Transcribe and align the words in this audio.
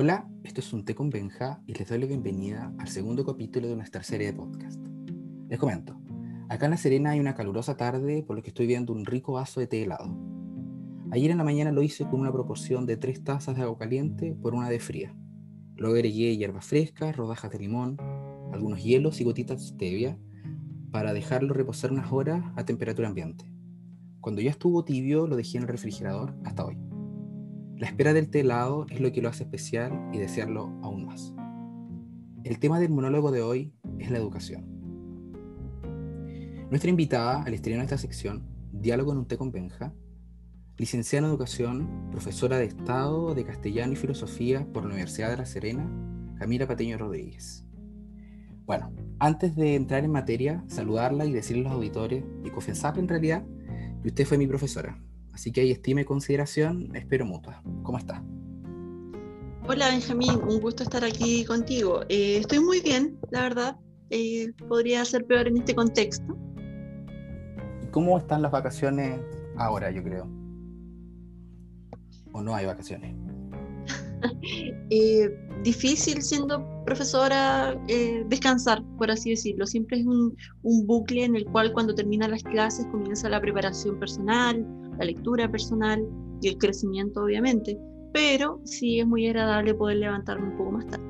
Hola, 0.00 0.30
esto 0.44 0.60
es 0.60 0.72
un 0.72 0.84
té 0.84 0.94
con 0.94 1.10
Benja 1.10 1.60
y 1.66 1.74
les 1.74 1.88
doy 1.88 1.98
la 1.98 2.06
bienvenida 2.06 2.72
al 2.78 2.86
segundo 2.86 3.26
capítulo 3.26 3.66
de 3.66 3.74
nuestra 3.74 4.04
serie 4.04 4.28
de 4.28 4.32
podcast. 4.32 4.80
Les 5.48 5.58
comento, 5.58 6.00
acá 6.48 6.66
en 6.66 6.70
La 6.70 6.76
Serena 6.76 7.10
hay 7.10 7.18
una 7.18 7.34
calurosa 7.34 7.76
tarde 7.76 8.22
por 8.22 8.36
lo 8.36 8.42
que 8.44 8.50
estoy 8.50 8.68
viendo 8.68 8.92
un 8.92 9.04
rico 9.04 9.32
vaso 9.32 9.58
de 9.58 9.66
té 9.66 9.82
helado. 9.82 10.16
Ayer 11.10 11.32
en 11.32 11.38
la 11.38 11.42
mañana 11.42 11.72
lo 11.72 11.82
hice 11.82 12.04
con 12.04 12.20
una 12.20 12.30
proporción 12.30 12.86
de 12.86 12.96
tres 12.96 13.24
tazas 13.24 13.56
de 13.56 13.62
agua 13.62 13.76
caliente 13.76 14.36
por 14.40 14.54
una 14.54 14.70
de 14.70 14.78
fría. 14.78 15.16
Luego 15.74 15.96
agregué 15.96 16.36
hierbas 16.36 16.64
frescas, 16.64 17.16
rodajas 17.16 17.50
de 17.50 17.58
limón, 17.58 17.96
algunos 18.52 18.80
hielos 18.80 19.20
y 19.20 19.24
gotitas 19.24 19.58
de 19.58 19.66
stevia 19.66 20.18
para 20.92 21.12
dejarlo 21.12 21.54
reposar 21.54 21.90
unas 21.90 22.12
horas 22.12 22.44
a 22.54 22.64
temperatura 22.64 23.08
ambiente. 23.08 23.52
Cuando 24.20 24.42
ya 24.42 24.52
estuvo 24.52 24.84
tibio 24.84 25.26
lo 25.26 25.34
dejé 25.34 25.56
en 25.56 25.64
el 25.64 25.68
refrigerador 25.68 26.36
hasta 26.44 26.66
hoy. 26.66 26.87
La 27.78 27.86
espera 27.86 28.12
del 28.12 28.28
té 28.28 28.40
helado 28.40 28.86
es 28.90 29.00
lo 29.00 29.12
que 29.12 29.22
lo 29.22 29.28
hace 29.28 29.44
especial 29.44 30.10
y 30.12 30.18
desearlo 30.18 30.76
aún 30.82 31.06
más. 31.06 31.32
El 32.42 32.58
tema 32.58 32.80
del 32.80 32.90
monólogo 32.90 33.30
de 33.30 33.40
hoy 33.40 33.72
es 34.00 34.10
la 34.10 34.18
educación. 34.18 34.66
Nuestra 36.70 36.90
invitada 36.90 37.40
al 37.44 37.54
estreno 37.54 37.78
de 37.78 37.84
esta 37.84 37.96
sección, 37.96 38.48
Diálogo 38.72 39.12
en 39.12 39.18
un 39.18 39.28
té 39.28 39.36
con 39.36 39.52
Benja, 39.52 39.94
licenciada 40.76 41.24
en 41.24 41.30
Educación, 41.30 42.08
profesora 42.10 42.58
de 42.58 42.64
Estado 42.64 43.32
de 43.36 43.44
Castellano 43.44 43.92
y 43.92 43.96
Filosofía 43.96 44.66
por 44.72 44.82
la 44.82 44.88
Universidad 44.88 45.30
de 45.30 45.36
La 45.36 45.46
Serena, 45.46 45.88
Camila 46.36 46.66
Pateño 46.66 46.98
Rodríguez. 46.98 47.64
Bueno, 48.66 48.92
antes 49.20 49.54
de 49.54 49.76
entrar 49.76 50.02
en 50.02 50.10
materia, 50.10 50.64
saludarla 50.66 51.26
y 51.26 51.32
decirle 51.32 51.60
a 51.60 51.64
los 51.66 51.74
auditores 51.74 52.24
y 52.44 52.50
confesarle 52.50 53.02
en 53.02 53.08
realidad 53.08 53.46
que 54.02 54.08
usted 54.08 54.26
fue 54.26 54.36
mi 54.36 54.48
profesora. 54.48 55.00
Así 55.38 55.52
que 55.52 55.60
hay 55.60 55.70
estima 55.70 56.00
y 56.00 56.04
consideración, 56.04 56.90
espero 56.96 57.24
mutua. 57.24 57.62
¿Cómo 57.84 57.96
está? 57.96 58.24
Hola 59.68 59.90
Benjamín, 59.90 60.32
un 60.32 60.60
gusto 60.60 60.82
estar 60.82 61.04
aquí 61.04 61.44
contigo. 61.44 62.00
Eh, 62.08 62.38
estoy 62.38 62.58
muy 62.58 62.80
bien, 62.80 63.16
la 63.30 63.42
verdad. 63.42 63.76
Eh, 64.10 64.48
podría 64.68 65.04
ser 65.04 65.24
peor 65.26 65.46
en 65.46 65.58
este 65.58 65.76
contexto. 65.76 66.36
¿Cómo 67.92 68.18
están 68.18 68.42
las 68.42 68.50
vacaciones 68.50 69.20
ahora, 69.56 69.92
yo 69.92 70.02
creo? 70.02 70.28
¿O 72.32 72.42
no 72.42 72.56
hay 72.56 72.66
vacaciones? 72.66 73.14
eh, 74.90 75.30
difícil 75.62 76.20
siendo 76.20 76.66
profesora 76.84 77.80
descansar, 78.26 78.82
por 78.98 79.08
así 79.08 79.30
decirlo. 79.30 79.68
Siempre 79.68 80.00
es 80.00 80.04
un, 80.04 80.36
un, 80.62 80.84
bucle 80.84 81.22
en 81.22 81.36
el 81.36 81.44
cual 81.44 81.72
cuando 81.72 81.94
terminan 81.94 82.32
las 82.32 82.42
clases 82.42 82.86
comienza 82.86 83.28
la 83.28 83.40
preparación 83.40 84.00
personal, 84.00 84.66
la 84.98 85.04
lectura 85.04 85.50
personal 85.50 86.06
y 86.40 86.48
el 86.48 86.58
crecimiento, 86.58 87.22
obviamente. 87.22 87.78
Pero 88.12 88.60
sí 88.64 89.00
es 89.00 89.06
muy 89.06 89.26
agradable 89.26 89.74
poder 89.74 89.98
levantarme 89.98 90.48
un 90.48 90.56
poco 90.56 90.72
más 90.72 90.86
tarde. 90.86 91.04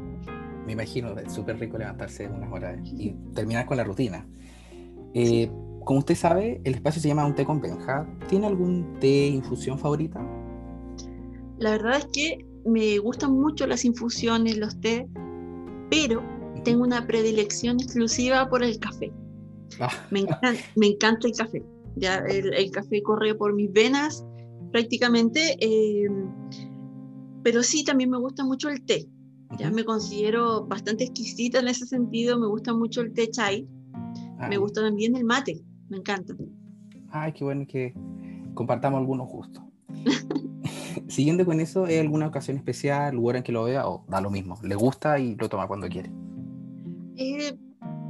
Me 0.67 0.72
imagino, 0.72 1.17
es 1.19 1.33
súper 1.33 1.58
rico 1.58 1.78
levantarse 1.78 2.28
unas 2.28 2.53
horas 2.53 2.78
y 2.84 3.14
terminar 3.34 3.67
con 3.67 3.78
la 3.78 3.84
rutina. 3.84 4.27
Eh, 5.14 5.50
como 5.84 6.00
usted 6.00 6.14
sabe, 6.14 6.61
el 6.64 6.75
espacio 6.75 7.00
se 7.00 7.08
llama 7.08 7.25
Un 7.25 7.34
té 7.34 7.45
con 7.45 7.61
Benja. 7.61 8.06
¿Tiene 8.28 8.47
algún 8.47 8.98
té 9.00 9.28
infusión 9.28 9.78
favorita? 9.78 10.20
La 11.58 11.70
verdad 11.70 11.97
es 11.97 12.06
que 12.12 12.47
me 12.67 12.98
gustan 12.98 13.33
mucho 13.33 13.67
las 13.67 13.84
infusiones, 13.84 14.58
los 14.58 14.78
té, 14.80 15.08
pero 15.91 16.23
tengo 16.64 16.83
una 16.83 17.06
predilección 17.06 17.80
exclusiva 17.80 18.48
por 18.48 18.62
el 18.62 18.78
café. 18.78 19.11
Ah. 19.80 19.91
Me, 20.11 20.20
encanta, 20.20 20.52
me, 20.77 20.86
encanta, 20.89 21.28
el 21.28 21.34
café. 21.34 21.64
Ya 21.97 22.19
el, 22.19 22.55
el, 22.55 22.70
café 22.70 23.03
corre 23.03 23.34
por 23.34 23.55
mis 23.55 23.72
venas 23.72 24.25
prácticamente, 24.70 25.56
eh, 25.61 26.08
pero 27.42 27.62
sí 27.62 27.84
también 27.84 28.11
me 28.11 28.19
gusta 28.19 28.45
mucho 28.45 28.69
el 28.69 28.84
té. 28.84 29.08
Ya 29.58 29.70
me 29.70 29.84
considero 29.84 30.67
bastante 30.67 31.05
exquisita 31.05 31.61
en 31.61 31.68
ese 31.68 31.86
sentido. 31.86 32.39
Me 32.39 32.46
gusta 32.46 32.74
mucho 32.74 33.01
el 33.01 33.13
té 33.13 33.30
chai. 33.30 33.67
Me 34.48 34.58
gusta 34.58 34.83
también 34.83 35.17
el 35.17 35.24
mate. 35.24 35.61
Me 35.89 35.96
encanta. 35.96 36.35
Ay, 37.11 37.33
qué 37.33 37.45
bueno 37.45 37.67
que 37.67 37.95
compartamos 38.55 38.98
algunos 38.98 39.29
gustos. 39.29 39.64
Siguiendo 41.08 41.46
con 41.46 41.61
eso, 41.61 41.86
¿hay 41.86 41.96
alguna 41.96 42.27
ocasión 42.27 42.57
especial, 42.58 43.14
lugar 43.14 43.36
en 43.36 43.42
que 43.42 43.52
lo 43.52 43.64
vea 43.64 43.89
o 43.89 44.05
da 44.08 44.20
lo 44.20 44.30
mismo? 44.30 44.58
¿Le 44.63 44.74
gusta 44.74 45.18
y 45.18 45.34
lo 45.36 45.48
toma 45.48 45.67
cuando 45.67 45.89
quiere? 45.89 46.11
Eh, 47.17 47.57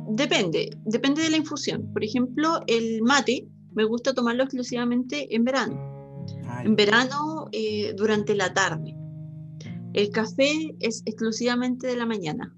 depende, 0.08 0.70
depende 0.84 1.22
de 1.22 1.30
la 1.30 1.36
infusión. 1.36 1.88
Por 1.92 2.03
ejemplo, 2.03 2.60
el 2.66 3.03
mate 3.03 3.47
me 3.78 3.84
gusta 3.84 4.12
tomarlo 4.12 4.43
exclusivamente 4.43 5.33
en 5.33 5.44
verano. 5.44 6.27
Ay. 6.49 6.66
En 6.66 6.75
verano, 6.75 7.49
eh, 7.53 7.94
durante 7.97 8.34
la 8.34 8.53
tarde. 8.53 8.97
El 9.93 10.11
café 10.11 10.75
es 10.81 11.03
exclusivamente 11.06 11.87
de 11.87 11.94
la 11.94 12.05
mañana. 12.05 12.53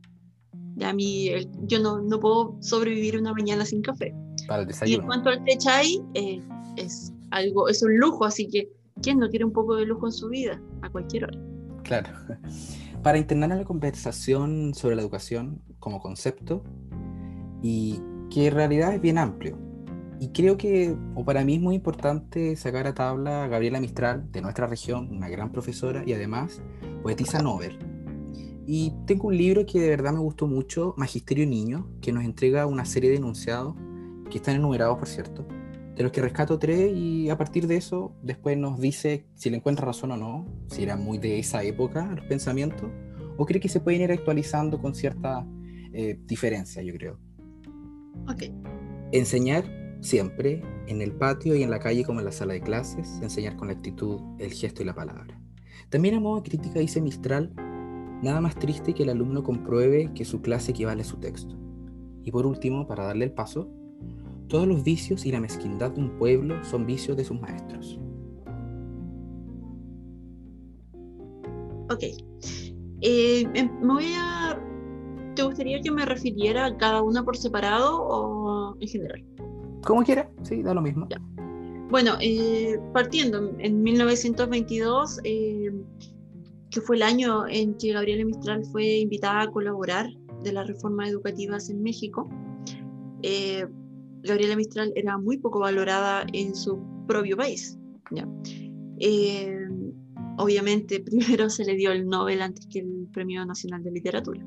Ya 0.77 0.89
a 0.89 0.93
mí, 0.95 1.29
el, 1.29 1.47
yo 1.67 1.79
no, 1.79 2.01
no, 2.01 2.19
puedo 2.19 2.57
sobrevivir 2.61 3.19
una 3.19 3.35
mañana 3.35 3.67
sin 3.67 3.83
café. 3.83 4.15
Para 4.49 4.63
el 4.63 4.69
desayuno. 4.69 4.97
Y 4.97 5.01
en 5.01 5.07
cuanto 5.07 5.29
al 5.29 5.45
té 5.45 5.59
chai, 5.59 6.01
eh, 6.15 6.41
es 6.77 7.13
algo, 7.33 7.69
es 7.69 7.83
un 7.83 7.99
lujo, 7.99 8.25
así 8.25 8.49
que 8.49 8.73
¿quién 9.03 9.19
no 9.19 9.29
quiere 9.29 9.45
un 9.45 9.53
poco 9.53 9.77
de 9.77 9.85
lujo 9.85 10.07
en 10.07 10.13
su 10.13 10.31
vida? 10.31 10.59
A 10.81 10.89
cualquier 10.89 11.25
hora. 11.25 11.39
Claro. 11.85 12.09
Para 13.03 13.19
internar 13.19 13.53
en 13.53 13.59
la 13.59 13.65
conversación 13.65 14.73
sobre 14.73 14.97
la 14.97 15.03
educación 15.03 15.61
como 15.81 16.01
concepto, 16.01 16.65
y 17.63 18.01
que 18.31 18.47
en 18.47 18.55
realidad 18.55 18.95
es 18.95 19.03
bien 19.03 19.19
amplio. 19.19 19.70
Y 20.21 20.29
creo 20.29 20.59
que, 20.59 20.95
o 21.15 21.25
para 21.25 21.43
mí 21.47 21.55
es 21.55 21.63
muy 21.63 21.75
importante 21.75 22.55
sacar 22.55 22.87
a 22.87 22.93
tabla 22.93 23.45
a 23.45 23.49
Gabriela 23.49 23.81
Mistral, 23.81 24.31
de 24.31 24.43
nuestra 24.43 24.67
región, 24.67 25.09
una 25.11 25.31
gran 25.31 25.51
profesora 25.51 26.03
y 26.05 26.13
además 26.13 26.61
poetisa 27.03 27.43
Nobel. 27.43 27.79
Y 28.67 28.93
tengo 29.07 29.29
un 29.29 29.39
libro 29.39 29.65
que 29.65 29.81
de 29.81 29.89
verdad 29.89 30.13
me 30.13 30.19
gustó 30.19 30.47
mucho, 30.47 30.93
Magisterio 30.99 31.47
Niño, 31.47 31.89
que 32.03 32.13
nos 32.13 32.23
entrega 32.23 32.67
una 32.67 32.85
serie 32.85 33.09
de 33.09 33.17
enunciados, 33.17 33.75
que 34.31 34.37
están 34.37 34.57
enumerados, 34.57 34.99
por 34.99 35.09
cierto, 35.09 35.49
de 35.97 36.03
los 36.03 36.13
que 36.13 36.21
rescato 36.21 36.59
tres 36.59 36.93
y 36.95 37.31
a 37.31 37.39
partir 37.39 37.67
de 37.67 37.77
eso 37.77 38.15
después 38.23 38.59
nos 38.59 38.79
dice 38.79 39.25
si 39.35 39.49
le 39.49 39.57
encuentra 39.57 39.87
razón 39.87 40.13
o 40.13 40.19
no, 40.19 40.47
si 40.69 40.83
era 40.83 40.97
muy 40.97 41.17
de 41.17 41.39
esa 41.39 41.63
época 41.63 42.05
los 42.15 42.27
pensamientos, 42.27 42.91
o 43.39 43.47
cree 43.47 43.59
que 43.59 43.71
se 43.71 43.81
pueden 43.81 44.03
ir 44.03 44.13
actualizando 44.13 44.83
con 44.83 44.95
cierta 44.95 45.47
eh, 45.95 46.21
diferencia, 46.27 46.83
yo 46.83 46.93
creo. 46.93 47.19
Ok. 48.29 48.45
Enseñar 49.13 49.80
siempre, 50.01 50.63
en 50.87 51.03
el 51.03 51.13
patio 51.13 51.55
y 51.55 51.63
en 51.63 51.71
la 51.71 51.79
calle 51.79 52.05
como 52.05 52.21
en 52.21 52.27
la 52.27 52.33
sala 52.33 52.55
de 52.55 52.61
clases, 52.61 53.21
enseñar 53.23 53.57
con 53.57 53.69
la 53.69 53.75
actitud, 53.75 54.21
el 54.39 54.53
gesto 54.53 54.83
y 54.83 54.87
la 54.87 54.95
palabra. 54.95 55.41
También 55.91 56.15
a 56.15 56.21
modo 56.21 56.37
de 56.41 56.49
crítica 56.49 56.81
dice 56.81 57.01
Mistral, 57.01 57.53
nada 58.23 58.41
más 58.41 58.57
triste 58.57 58.95
que 58.95 59.03
el 59.03 59.11
alumno 59.11 59.43
compruebe 59.43 60.13
que 60.15 60.25
su 60.25 60.41
clase 60.41 60.71
equivale 60.73 61.03
a 61.03 61.05
su 61.05 61.17
texto. 61.19 61.57
Y 62.23 62.31
por 62.31 62.47
último, 62.47 62.87
para 62.87 63.05
darle 63.05 63.27
el 63.27 63.33
paso, 63.33 63.69
todos 64.49 64.67
los 64.67 64.83
vicios 64.83 65.27
y 65.27 65.33
la 65.33 65.41
mezquindad 65.41 65.93
de 65.93 66.01
un 66.01 66.19
pueblo 66.19 66.63
son 66.65 66.87
vicios 66.87 67.17
de 67.17 67.25
sus 67.25 67.41
maestros. 67.41 67.99
Ok. 71.91 72.05
Eh, 73.01 73.45
me 73.55 73.95
voy 73.95 74.13
a... 74.17 74.61
¿Te 75.35 75.43
gustaría 75.43 75.81
que 75.81 75.91
me 75.91 76.05
refiriera 76.05 76.77
cada 76.77 77.03
una 77.03 77.25
por 77.25 77.37
separado 77.37 78.03
o 78.03 78.77
en 78.81 78.89
general? 78.89 79.25
Como 79.83 80.03
quiera, 80.03 80.31
sí, 80.43 80.63
da 80.63 80.75
lo 80.75 80.83
mismo. 80.83 81.07
Ya. 81.09 81.21
Bueno, 81.91 82.17
eh, 82.21 82.79
partiendo, 82.93 83.53
en 83.59 83.83
1922, 83.83 85.21
eh, 85.25 85.73
que 86.71 86.81
fue 86.81 86.97
el 86.97 87.03
año 87.03 87.49
en 87.49 87.77
que 87.77 87.93
Gabriela 87.93 88.25
Mistral 88.25 88.65
fue 88.67 88.99
invitada 88.99 89.43
a 89.43 89.51
colaborar 89.51 90.09
de 90.45 90.53
las 90.53 90.67
reformas 90.67 91.11
educativas 91.11 91.69
en 91.69 91.83
México, 91.83 92.29
eh, 93.23 93.67
Gabriela 94.23 94.57
Mistral 94.57 94.93
era 94.95 95.19
muy 95.19 95.39
poco 95.39 95.61
valorada 95.61 96.27
en 96.33 96.55
su 96.55 96.79
propio 97.07 97.37
país. 97.37 97.79
¿ya? 98.11 98.29
Eh, 98.99 99.69
obviamente, 100.39 101.01
primero 101.05 101.51
se 101.51 101.65
le 101.65 101.75
dio 101.75 101.93
el 101.93 102.07
Nobel 102.07 102.43
antes 102.43 102.67
que 102.67 102.81
el 102.81 103.09
Premio 103.13 103.45
Nacional 103.45 103.83
de 103.83 103.91
Literatura. 103.91 104.45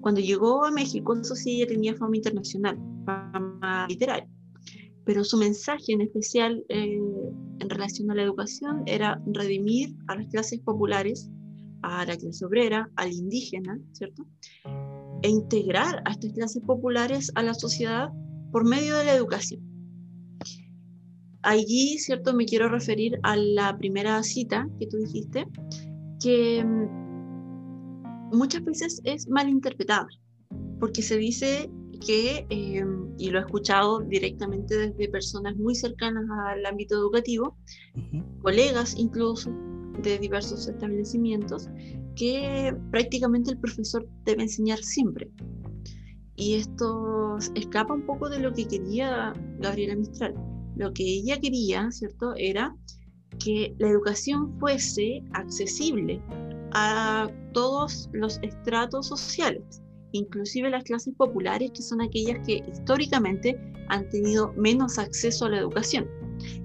Cuando 0.00 0.20
llegó 0.20 0.64
a 0.64 0.70
México, 0.70 1.14
eso 1.14 1.34
sí, 1.34 1.64
tenía 1.66 1.94
fama 1.94 2.16
internacional, 2.16 2.78
fama 3.06 3.86
literaria, 3.88 4.28
pero 5.04 5.24
su 5.24 5.36
mensaje 5.36 5.92
en 5.92 6.00
especial 6.00 6.64
eh, 6.68 6.98
en 7.58 7.70
relación 7.70 8.10
a 8.10 8.14
la 8.14 8.22
educación 8.22 8.82
era 8.86 9.20
redimir 9.26 9.94
a 10.08 10.16
las 10.16 10.28
clases 10.28 10.60
populares, 10.60 11.30
a 11.82 12.04
la 12.06 12.16
clase 12.16 12.44
obrera, 12.44 12.90
al 12.96 13.12
indígena, 13.12 13.78
¿cierto? 13.92 14.26
E 15.22 15.28
integrar 15.28 16.02
a 16.04 16.12
estas 16.12 16.32
clases 16.32 16.62
populares 16.62 17.30
a 17.34 17.42
la 17.42 17.54
sociedad 17.54 18.10
por 18.50 18.66
medio 18.66 18.96
de 18.96 19.04
la 19.04 19.14
educación. 19.14 19.60
Allí, 21.42 21.98
¿cierto? 21.98 22.32
Me 22.32 22.46
quiero 22.46 22.68
referir 22.68 23.18
a 23.22 23.36
la 23.36 23.76
primera 23.76 24.22
cita 24.22 24.66
que 24.78 24.86
tú 24.86 24.96
dijiste, 24.96 25.46
que 26.20 26.64
muchas 28.32 28.64
veces 28.64 29.00
es 29.04 29.28
mal 29.28 29.48
interpretada, 29.48 30.06
porque 30.80 31.02
se 31.02 31.18
dice 31.18 31.70
que, 31.98 32.46
eh, 32.50 32.84
y 33.18 33.30
lo 33.30 33.38
he 33.38 33.42
escuchado 33.42 34.00
directamente 34.00 34.76
desde 34.76 35.08
personas 35.08 35.56
muy 35.56 35.74
cercanas 35.74 36.24
al 36.46 36.64
ámbito 36.66 36.96
educativo, 36.96 37.56
uh 37.94 37.98
-huh. 37.98 38.42
colegas 38.42 38.94
incluso 38.96 39.50
de 40.02 40.18
diversos 40.18 40.68
establecimientos, 40.68 41.68
que 42.16 42.74
prácticamente 42.90 43.52
el 43.52 43.58
profesor 43.58 44.06
debe 44.24 44.42
enseñar 44.42 44.78
siempre. 44.78 45.30
Y 46.36 46.54
esto 46.54 47.38
escapa 47.54 47.94
un 47.94 48.06
poco 48.06 48.28
de 48.28 48.40
lo 48.40 48.52
que 48.52 48.66
quería 48.66 49.32
Gabriela 49.60 49.94
Mistral. 49.94 50.34
Lo 50.76 50.92
que 50.92 51.04
ella 51.04 51.38
quería, 51.40 51.90
¿cierto?, 51.92 52.34
era 52.36 52.74
que 53.38 53.74
la 53.78 53.88
educación 53.88 54.58
fuese 54.58 55.22
accesible 55.32 56.20
a 56.72 57.28
todos 57.52 58.08
los 58.12 58.38
estratos 58.42 59.06
sociales, 59.06 59.82
inclusive 60.14 60.70
las 60.70 60.84
clases 60.84 61.12
populares, 61.16 61.72
que 61.72 61.82
son 61.82 62.00
aquellas 62.00 62.38
que 62.46 62.62
históricamente 62.70 63.58
han 63.88 64.08
tenido 64.08 64.52
menos 64.56 64.98
acceso 64.98 65.46
a 65.46 65.50
la 65.50 65.58
educación. 65.58 66.08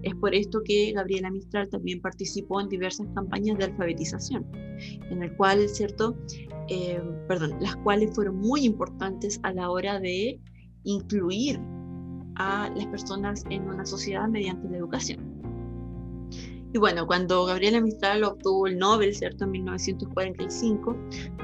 Es 0.04 0.14
por 0.16 0.34
esto 0.36 0.62
que 0.64 0.92
Gabriela 0.94 1.32
Mistral 1.32 1.68
también 1.70 2.00
participó 2.02 2.62
en 2.62 2.70
diversas 2.70 3.08
campañas 3.16 3.58
de 3.58 3.66
alfabetización, 3.66 4.46
en 4.54 5.24
el 5.24 5.36
cual, 5.36 5.68
¿cierto? 5.68 6.16
Eh, 6.70 7.02
perdón, 7.28 7.56
las 7.60 7.76
cuales 7.78 8.14
fueron 8.14 8.38
muy 8.38 8.66
importantes 8.66 9.40
a 9.44 9.52
la 9.52 9.70
hora 9.72 10.00
de 10.00 10.40
incluir 10.84 11.60
a 12.36 12.72
las 12.76 12.86
personas 12.88 13.44
en 13.50 13.64
una 13.64 13.86
sociedad 13.86 14.28
mediante 14.28 14.70
la 14.70 14.78
educación. 14.78 15.20
Y 16.72 16.78
bueno, 16.78 17.08
cuando 17.08 17.46
Gabriela 17.46 17.82
Mistral 17.82 18.24
obtuvo 18.24 18.68
el 18.68 18.78
Nobel, 18.78 19.16
¿cierto? 19.16 19.46
En 19.46 19.52
1945, 19.52 20.96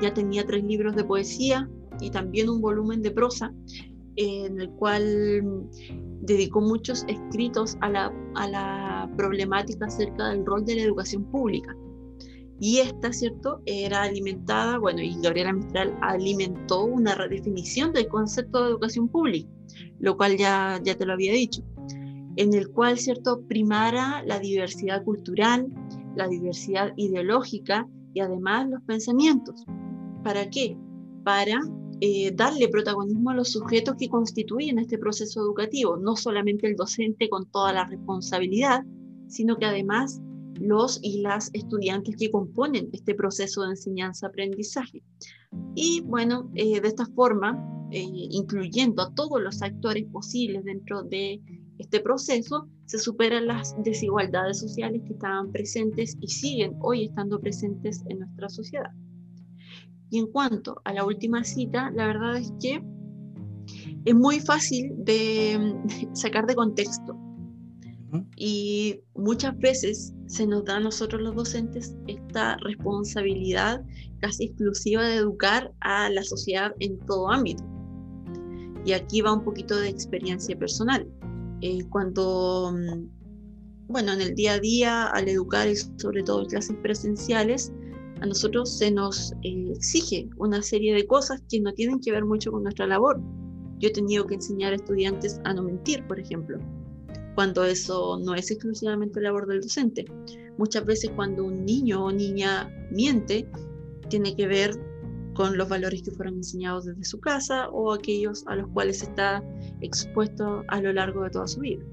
ya 0.02 0.14
tenía 0.14 0.46
tres 0.46 0.64
libros 0.64 0.96
de 0.96 1.04
poesía 1.04 1.68
y 2.00 2.10
también 2.10 2.50
un 2.50 2.62
volumen 2.62 3.02
de 3.02 3.12
prosa, 3.12 3.54
en 4.18 4.62
el 4.62 4.70
cual 4.72 5.68
dedicó 6.22 6.62
muchos 6.62 7.06
escritos 7.08 7.78
a 7.82 7.90
la, 7.90 8.14
a 8.36 8.48
la 8.48 9.12
problemática 9.18 9.86
acerca 9.88 10.30
del 10.30 10.46
rol 10.46 10.66
de 10.66 10.76
la 10.76 10.84
educación 10.84 11.26
pública. 11.26 11.76
Y 12.60 12.78
esta, 12.78 13.12
¿cierto?, 13.12 13.62
era 13.66 14.04
alimentada, 14.04 14.78
bueno, 14.78 15.02
y 15.02 15.20
Gabriela 15.22 15.52
Mistral 15.52 15.98
alimentó 16.02 16.86
una 16.86 17.14
redefinición 17.14 17.92
del 17.92 18.08
concepto 18.08 18.64
de 18.64 18.70
educación 18.70 19.10
pública, 19.10 19.50
lo 20.00 20.16
cual 20.16 20.38
ya, 20.38 20.80
ya 20.82 20.96
te 20.96 21.06
lo 21.06 21.14
había 21.14 21.34
dicho, 21.34 21.62
en 22.38 22.54
el 22.54 22.70
cual, 22.70 22.98
¿cierto?, 22.98 23.42
primara 23.48 24.24
la 24.24 24.40
diversidad 24.40 25.04
cultural, 25.04 25.68
la 26.16 26.30
diversidad 26.30 26.94
ideológica 26.96 27.90
y 28.14 28.22
además 28.22 28.70
los 28.70 28.82
pensamientos. 28.84 29.66
¿Para 30.24 30.50
qué? 30.50 30.78
Para 31.26 31.60
eh, 32.02 32.32
darle 32.36 32.68
protagonismo 32.68 33.30
a 33.30 33.36
los 33.36 33.52
sujetos 33.52 33.96
que 33.98 34.10
constituyen 34.10 34.80
este 34.80 34.98
proceso 34.98 35.42
educativo, 35.42 35.98
no 35.98 36.16
solamente 36.16 36.68
el 36.68 36.76
docente 36.76 37.30
con 37.30 37.50
toda 37.52 37.72
la 37.74 37.86
responsabilidad, 37.86 38.84
sino 39.28 39.58
que 39.58 39.66
además 39.66 40.22
los 40.60 41.00
y 41.02 41.22
las 41.22 41.50
estudiantes 41.54 42.16
que 42.18 42.32
componen 42.32 42.90
este 42.94 43.14
proceso 43.14 43.64
de 43.64 43.72
enseñanza-aprendizaje. 43.72 45.04
Y 45.76 46.02
bueno, 46.02 46.50
eh, 46.56 46.80
de 46.80 46.88
esta 46.88 47.06
forma, 47.08 47.58
eh, 47.92 48.04
incluyendo 48.04 49.02
a 49.02 49.14
todos 49.14 49.42
los 49.42 49.62
actores 49.62 50.06
posibles 50.12 50.64
dentro 50.64 51.04
de 51.04 51.42
este 51.78 52.00
proceso, 52.00 52.68
se 52.86 53.00
superan 53.00 53.48
las 53.48 53.76
desigualdades 53.84 54.60
sociales 54.60 55.02
que 55.06 55.14
estaban 55.14 55.52
presentes 55.52 56.18
y 56.22 56.28
siguen 56.28 56.76
hoy 56.82 57.06
estando 57.06 57.40
presentes 57.40 58.04
en 58.08 58.20
nuestra 58.20 58.50
sociedad. 58.50 58.92
Y 60.10 60.20
en 60.20 60.28
cuanto 60.28 60.82
a 60.86 60.94
la 60.94 61.04
última 61.04 61.44
cita, 61.44 61.92
la 61.92 62.08
verdad 62.08 62.38
es 62.38 62.54
que 62.62 62.84
es 64.06 64.16
muy 64.16 64.40
fácil 64.40 64.94
de 64.98 65.76
sacar 66.14 66.46
de 66.46 66.56
contexto. 66.56 67.20
Y 68.38 69.02
muchas 69.14 69.58
veces 69.58 70.14
se 70.28 70.48
nos 70.48 70.64
da 70.64 70.78
a 70.78 70.80
nosotros 70.80 71.22
los 71.22 71.36
docentes 71.36 71.98
esta 72.08 72.56
responsabilidad 72.58 73.84
casi 74.20 74.46
exclusiva 74.46 75.04
de 75.04 75.16
educar 75.16 75.74
a 75.82 76.10
la 76.10 76.24
sociedad 76.24 76.72
en 76.80 76.98
todo 77.00 77.30
ámbito. 77.30 77.64
Y 78.86 78.94
aquí 78.94 79.22
va 79.22 79.34
un 79.34 79.44
poquito 79.44 79.76
de 79.78 79.90
experiencia 79.90 80.58
personal. 80.58 81.10
Eh, 81.62 81.84
cuando, 81.90 82.72
mm, 82.74 83.88
bueno, 83.88 84.14
en 84.14 84.22
el 84.22 84.36
día 84.36 84.54
a 84.54 84.60
día, 84.60 85.08
al 85.08 85.28
educar 85.28 85.68
y 85.68 85.76
sobre 85.76 86.24
todo 86.24 86.44
en 86.44 86.50
clases 86.50 86.78
presenciales, 86.82 87.74
a 88.22 88.26
nosotros 88.26 88.78
se 88.78 88.92
nos 88.92 89.34
eh, 89.44 89.72
exige 89.76 90.30
una 90.38 90.62
serie 90.62 90.94
de 90.94 91.06
cosas 91.06 91.42
que 91.50 91.60
no 91.60 91.74
tienen 91.74 92.00
que 92.00 92.12
ver 92.12 92.26
mucho 92.26 92.52
con 92.52 92.64
nuestra 92.64 92.88
labor. 92.88 93.20
Yo 93.80 93.90
he 93.90 93.92
tenido 93.92 94.26
que 94.26 94.36
enseñar 94.36 94.74
a 94.74 94.78
estudiantes 94.78 95.42
a 95.44 95.54
no 95.54 95.64
mentir, 95.64 96.06
por 96.08 96.20
ejemplo, 96.20 96.60
cuando 97.36 97.66
eso 97.66 98.20
no 98.24 98.34
es 98.34 98.50
exclusivamente 98.52 99.20
labor 99.20 99.48
del 99.48 99.62
docente. 99.62 100.06
Muchas 100.58 100.86
veces 100.86 101.12
cuando 101.16 101.44
un 101.44 101.66
niño 101.66 102.06
o 102.06 102.12
niña 102.12 102.70
miente, 102.92 103.48
tiene 104.10 104.36
que 104.36 104.48
ver 104.48 104.72
con 105.34 105.58
los 105.58 105.68
valores 105.68 106.02
que 106.02 106.12
fueron 106.12 106.36
enseñados 106.36 106.86
desde 106.86 107.04
su 107.04 107.20
casa 107.20 107.70
o 107.70 107.94
aquellos 107.94 108.48
a 108.48 108.56
los 108.56 108.70
cuales 108.70 109.04
está 109.04 109.44
expuesto 109.82 110.64
a 110.70 110.80
lo 110.80 110.94
largo 110.94 111.24
de 111.24 111.30
toda 111.32 111.48
su 111.48 111.60
vida. 111.60 111.84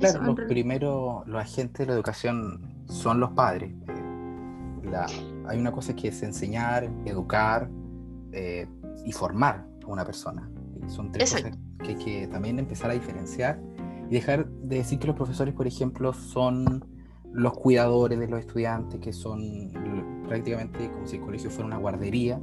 Claro, 0.00 0.24
los 0.24 0.40
primeros, 0.48 1.26
los 1.28 1.40
agentes 1.40 1.78
de 1.78 1.86
la 1.86 1.92
educación 1.92 2.60
son 2.88 3.20
los 3.20 3.30
padres 3.30 3.72
hay 5.46 5.58
una 5.58 5.72
cosa 5.72 5.94
que 5.94 6.08
es 6.08 6.22
enseñar, 6.22 6.90
educar 7.04 7.70
eh, 8.32 8.66
y 9.04 9.12
formar 9.12 9.66
a 9.84 9.86
una 9.86 10.04
persona. 10.04 10.50
son 10.88 11.10
tres 11.12 11.32
cosas 11.32 11.58
que 11.82 11.88
hay 11.88 11.96
que 11.96 12.28
también 12.28 12.58
empezar 12.58 12.90
a 12.90 12.94
diferenciar 12.94 13.60
y 14.08 14.14
dejar 14.14 14.48
de 14.48 14.76
decir 14.76 14.98
que 14.98 15.06
los 15.06 15.16
profesores, 15.16 15.54
por 15.54 15.66
ejemplo, 15.66 16.12
son 16.12 16.84
los 17.32 17.52
cuidadores 17.54 18.18
de 18.18 18.28
los 18.28 18.40
estudiantes, 18.40 19.00
que 19.00 19.12
son 19.12 19.70
prácticamente 20.26 20.90
como 20.90 21.06
si 21.06 21.16
el 21.16 21.22
colegio 21.22 21.50
fuera 21.50 21.66
una 21.66 21.78
guardería 21.78 22.40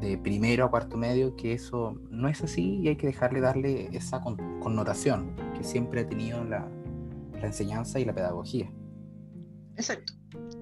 de 0.00 0.16
primero 0.16 0.64
a 0.64 0.70
cuarto 0.70 0.96
medio, 0.96 1.36
que 1.36 1.52
eso 1.52 2.00
no 2.10 2.28
es 2.28 2.42
así 2.42 2.78
y 2.78 2.88
hay 2.88 2.96
que 2.96 3.06
dejarle 3.06 3.40
darle 3.40 3.94
esa 3.94 4.20
connotación 4.20 5.34
que 5.54 5.62
siempre 5.62 6.00
ha 6.00 6.08
tenido 6.08 6.42
la, 6.44 6.66
la 7.38 7.46
enseñanza 7.46 8.00
y 8.00 8.06
la 8.06 8.14
pedagogía. 8.14 8.72
Exacto. 9.76 10.12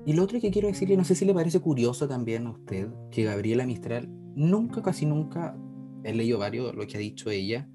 Y 0.07 0.13
lo 0.15 0.23
otro 0.23 0.41
que 0.41 0.51
quiero 0.51 0.69
decirle, 0.69 0.97
no 0.97 1.05
sé 1.05 1.15
si 1.15 1.25
le 1.25 1.35
parece 1.35 1.61
curioso 1.61 2.09
también 2.09 2.47
a 2.47 2.51
usted, 2.51 2.89
que 3.11 3.25
Gabriela 3.25 3.67
Mistral 3.67 4.09
nunca, 4.35 4.83
casi 4.83 5.05
nunca, 5.05 5.57
he 6.05 6.15
leído 6.15 6.39
varios 6.39 6.75
lo 6.75 6.87
que 6.87 6.97
ha 6.97 7.01
dicho 7.01 7.31
ella, 7.31 7.69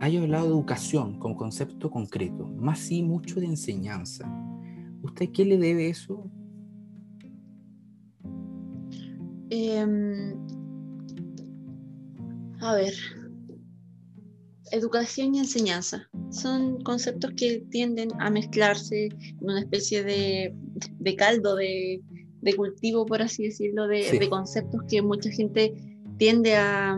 haya 0.00 0.20
hablado 0.20 0.46
de 0.46 0.52
educación 0.52 1.18
como 1.18 1.36
concepto 1.36 1.90
concreto, 1.90 2.46
más 2.46 2.78
sí 2.78 3.02
mucho 3.02 3.40
de 3.40 3.46
enseñanza. 3.46 4.26
¿Usted 5.02 5.30
qué 5.32 5.44
le 5.44 5.58
debe 5.58 5.88
eso? 5.88 6.30
Em, 9.50 10.34
a 12.60 12.74
ver, 12.74 12.94
educación 14.72 15.34
y 15.34 15.38
enseñanza 15.38 16.08
son 16.30 16.82
conceptos 16.82 17.32
que 17.36 17.64
tienden 17.70 18.10
a 18.18 18.30
mezclarse 18.30 19.06
en 19.06 19.38
una 19.40 19.60
especie 19.60 20.02
de, 20.02 20.54
caldo 21.16 21.56
de, 21.56 22.00
cultivo, 22.56 23.06
por 23.06 23.22
así 23.22 23.44
decirlo, 23.44 23.86
de, 23.88 24.26
conceptos 24.28 24.82
que 24.88 25.02
mucha 25.02 25.30
gente 25.30 25.74
tiende 26.18 26.54
a, 26.56 26.96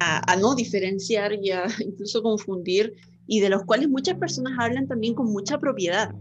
a, 0.00 0.36
no 0.36 0.54
diferenciar 0.54 1.32
y 1.34 1.50
a 1.50 1.64
incluso 1.80 2.22
confundir 2.22 2.94
y 3.26 3.40
de 3.40 3.50
los 3.50 3.64
cuales 3.64 3.88
muchas 3.88 4.16
personas 4.18 4.54
hablan 4.58 4.88
también 4.88 5.14
con 5.14 5.30
mucha 5.30 5.58
propiedad. 5.58 6.14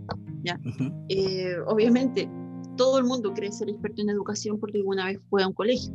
¿ya? 0.44 0.60
Eh, 1.10 1.56
obviamente, 1.68 2.30
todo 2.76 3.00
el 3.00 3.06
mundo 3.06 3.34
cree 3.34 3.52
ser 3.52 3.70
experto 3.70 4.02
en 4.02 4.10
educación 4.10 4.60
porque 4.60 4.78
alguna 4.78 5.06
vez 5.06 5.20
fue 5.30 5.44
a 5.44 5.48
un 5.48 5.54
colegio 5.54 5.94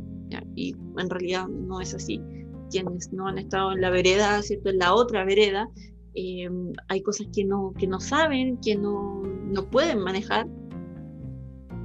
y 0.55 0.75
en 0.97 1.09
realidad 1.09 1.47
no 1.47 1.81
es 1.81 1.93
así. 1.93 2.19
Quienes 2.71 3.13
no 3.13 3.27
han 3.27 3.37
estado 3.37 3.73
en 3.73 3.81
la 3.81 3.91
vereda, 3.91 4.41
¿cierto? 4.41 4.69
en 4.69 4.79
la 4.79 4.95
otra 4.95 5.23
vereda, 5.25 5.69
eh, 6.15 6.49
hay 6.87 7.01
cosas 7.01 7.27
que 7.33 7.43
no, 7.43 7.73
que 7.77 7.87
no 7.87 7.99
saben, 7.99 8.57
que 8.57 8.75
no, 8.75 9.21
no 9.23 9.69
pueden 9.69 9.99
manejar. 9.99 10.47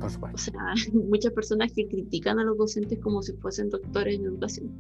Por 0.01 0.11
supuesto. 0.11 0.37
O 0.37 0.39
sea, 0.39 0.93
muchas 0.93 1.33
personas 1.33 1.73
que 1.73 1.89
critican 1.89 2.39
a 2.39 2.45
los 2.45 2.57
docentes 2.57 2.99
como 3.01 3.23
si 3.23 3.33
fuesen 3.35 3.71
doctores 3.71 4.17
en 4.19 4.27
educación. 4.27 4.71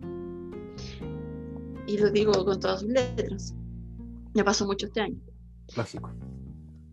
Y 1.87 1.99
lo 1.99 2.11
digo 2.11 2.33
con 2.45 2.61
todas 2.61 2.81
sus 2.81 2.90
letras. 2.90 3.55
Me 4.35 4.45
pasó 4.45 4.67
mucho 4.67 4.87
este 4.87 5.00
año. 5.00 5.19
Lógico. 5.76 6.11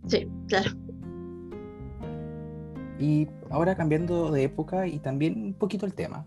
Sí, 0.08 0.28
claro. 0.48 0.72
Y 3.00 3.28
ahora 3.50 3.76
cambiando 3.76 4.32
de 4.32 4.44
época 4.44 4.88
y 4.88 5.00
también 5.00 5.44
un 5.44 5.54
poquito 5.54 5.86
el 5.86 5.94
tema. 5.94 6.26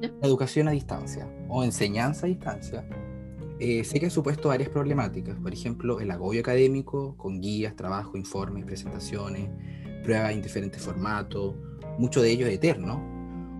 La 0.00 0.28
educación 0.28 0.68
a 0.68 0.70
distancia 0.70 1.28
o 1.48 1.64
enseñanza 1.64 2.26
a 2.26 2.28
distancia 2.28 2.88
eh, 3.60 3.84
sé 3.84 4.00
que 4.00 4.06
ha 4.06 4.10
supuesto 4.10 4.48
varias 4.48 4.70
problemáticas, 4.70 5.38
por 5.38 5.52
ejemplo, 5.52 6.00
el 6.00 6.10
agobio 6.10 6.40
académico 6.40 7.14
con 7.18 7.42
guías, 7.42 7.76
trabajo, 7.76 8.16
informes, 8.16 8.64
presentaciones, 8.64 9.50
pruebas 10.02 10.32
en 10.32 10.40
diferentes 10.40 10.80
formatos, 10.80 11.54
mucho 11.98 12.22
de 12.22 12.30
ello 12.30 12.46
eterno, 12.46 12.96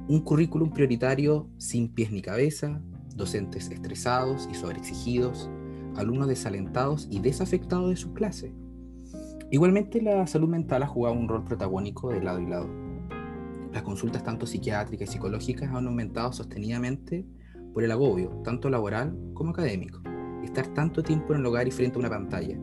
un 0.09 0.23
currículum 0.25 0.71
prioritario 0.71 1.51
sin 1.59 1.93
pies 1.93 2.11
ni 2.13 2.23
cabeza, 2.23 2.81
docentes 3.15 3.71
estresados 3.71 4.49
y 4.51 4.55
sobreexigidos, 4.55 5.51
alumnos 5.97 6.29
desalentados 6.29 7.07
y 7.11 7.21
desafectados 7.21 7.91
de 7.91 7.97
sus 7.97 8.13
clases. 8.13 8.53
Igualmente 9.51 10.01
la 10.01 10.27
salud 10.27 10.49
mental 10.49 10.83
ha 10.83 10.87
jugado 10.87 11.15
un 11.15 11.29
rol 11.29 11.45
protagónico 11.45 12.09
de 12.09 12.23
lado 12.23 12.41
y 12.41 12.47
lado. 12.47 12.69
las 13.71 13.83
consultas 13.83 14.25
tanto 14.25 14.47
psiquiátricas 14.47 15.11
y 15.11 15.13
psicológicas 15.13 15.71
han 15.75 15.87
aumentado 15.87 16.33
sostenidamente 16.33 17.27
por 17.73 17.85
el 17.85 17.91
agobio, 17.91 18.31
tanto 18.45 18.69
laboral 18.71 19.17
como 19.35 19.51
académico. 19.51 20.01
Estar 20.43 20.67
tanto 20.75 21.03
tiempo 21.03 21.33
en 21.33 21.41
el 21.41 21.47
hogar 21.47 21.69
y 21.69 21.71
frente 21.71 21.97
a 21.97 22.01
una 22.01 22.11
pantalla. 22.11 22.59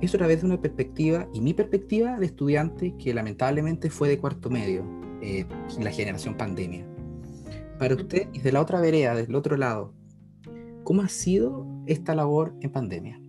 Eso 0.00 0.16
a 0.16 0.18
través 0.18 0.40
de 0.40 0.46
una 0.46 0.60
perspectiva, 0.60 1.28
y 1.32 1.40
mi 1.40 1.54
perspectiva 1.54 2.18
de 2.18 2.26
estudiante, 2.26 2.94
que 2.98 3.14
lamentablemente 3.14 3.88
fue 3.88 4.08
de 4.08 4.18
cuarto 4.18 4.50
medio, 4.50 4.84
eh, 5.22 5.46
la 5.80 5.92
generación 5.92 6.36
pandemia. 6.36 6.86
Para 7.78 7.94
usted, 7.94 8.28
y 8.32 8.40
de 8.40 8.52
la 8.52 8.60
otra 8.60 8.80
vereda, 8.80 9.14
del 9.14 9.34
otro 9.34 9.56
lado, 9.56 9.94
¿cómo 10.82 11.02
ha 11.02 11.08
sido 11.08 11.66
esta 11.86 12.14
labor 12.14 12.54
en 12.60 12.72
pandemia? 12.72 13.20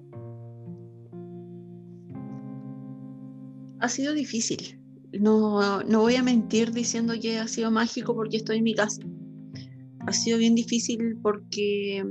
Ha 3.79 3.89
sido 3.89 4.13
difícil. 4.13 4.79
No, 5.11 5.83
no 5.83 6.01
voy 6.01 6.15
a 6.15 6.23
mentir 6.23 6.71
diciendo 6.71 7.13
que 7.21 7.37
ha 7.37 7.47
sido 7.47 7.69
mágico 7.69 8.15
porque 8.15 8.37
estoy 8.37 8.57
en 8.57 8.63
mi 8.63 8.73
casa. 8.73 9.03
Ha 10.05 10.11
sido 10.11 10.37
bien 10.37 10.55
difícil 10.55 11.17
porque 11.21 12.05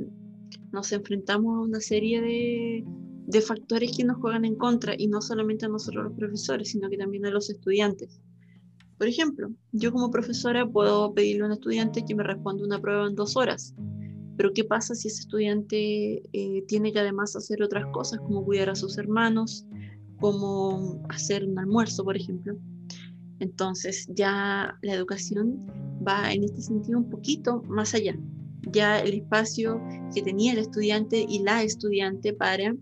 nos 0.72 0.92
enfrentamos 0.92 1.58
a 1.58 1.60
una 1.60 1.80
serie 1.80 2.20
de, 2.20 2.84
de 3.26 3.40
factores 3.40 3.96
que 3.96 4.04
nos 4.04 4.18
juegan 4.18 4.44
en 4.44 4.56
contra 4.56 4.94
y 4.96 5.06
no 5.06 5.20
solamente 5.20 5.66
a 5.66 5.68
nosotros 5.68 6.04
los 6.04 6.14
profesores, 6.14 6.70
sino 6.70 6.88
que 6.88 6.96
también 6.96 7.26
a 7.26 7.30
los 7.30 7.50
estudiantes. 7.50 8.20
Por 8.98 9.08
ejemplo, 9.08 9.50
yo 9.72 9.92
como 9.92 10.10
profesora 10.10 10.66
puedo 10.66 11.12
pedirle 11.12 11.42
a 11.42 11.46
un 11.46 11.52
estudiante 11.52 12.04
que 12.04 12.14
me 12.14 12.22
responda 12.22 12.64
una 12.64 12.80
prueba 12.80 13.06
en 13.06 13.14
dos 13.14 13.36
horas, 13.36 13.74
pero 14.36 14.52
¿qué 14.52 14.64
pasa 14.64 14.94
si 14.94 15.08
ese 15.08 15.22
estudiante 15.22 16.22
eh, 16.32 16.64
tiene 16.68 16.92
que 16.92 17.00
además 17.00 17.36
hacer 17.36 17.62
otras 17.62 17.84
cosas 17.92 18.20
como 18.20 18.44
cuidar 18.44 18.70
a 18.70 18.74
sus 18.74 18.98
hermanos, 18.98 19.66
como 20.20 21.02
hacer 21.08 21.44
un 21.44 21.58
almuerzo, 21.58 22.04
por 22.04 22.16
ejemplo? 22.16 22.56
Entonces 23.40 24.06
ya 24.14 24.78
la 24.82 24.94
educación 24.94 25.66
va 26.06 26.32
en 26.32 26.44
este 26.44 26.62
sentido 26.62 26.98
un 26.98 27.10
poquito 27.10 27.62
más 27.68 27.94
allá. 27.94 28.16
Ya 28.72 29.00
el 29.00 29.14
espacio 29.14 29.80
que 30.14 30.22
tenía 30.22 30.52
el 30.52 30.58
estudiante 30.58 31.24
y 31.28 31.40
la 31.40 31.62
estudiante 31.62 32.32
para 32.32 32.74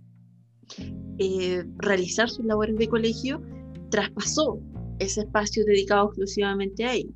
eh, 1.18 1.64
realizar 1.78 2.28
sus 2.28 2.44
labores 2.44 2.76
de 2.76 2.88
colegio 2.88 3.42
traspasó 3.90 4.60
ese 4.98 5.22
espacio 5.22 5.64
dedicado 5.64 6.06
exclusivamente 6.06 6.84
a 6.84 6.94
ello. 6.94 7.12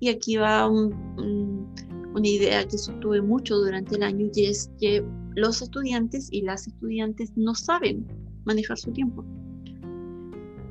Y 0.00 0.08
aquí 0.08 0.36
va 0.36 0.68
una 0.68 2.28
idea 2.28 2.66
que 2.66 2.78
sostuve 2.78 3.20
mucho 3.20 3.56
durante 3.58 3.96
el 3.96 4.02
año 4.02 4.28
y 4.32 4.46
es 4.46 4.70
que 4.80 5.04
los 5.34 5.62
estudiantes 5.62 6.28
y 6.32 6.42
las 6.42 6.66
estudiantes 6.66 7.32
no 7.36 7.54
saben 7.54 8.06
manejar 8.44 8.78
su 8.78 8.92
tiempo. 8.92 9.24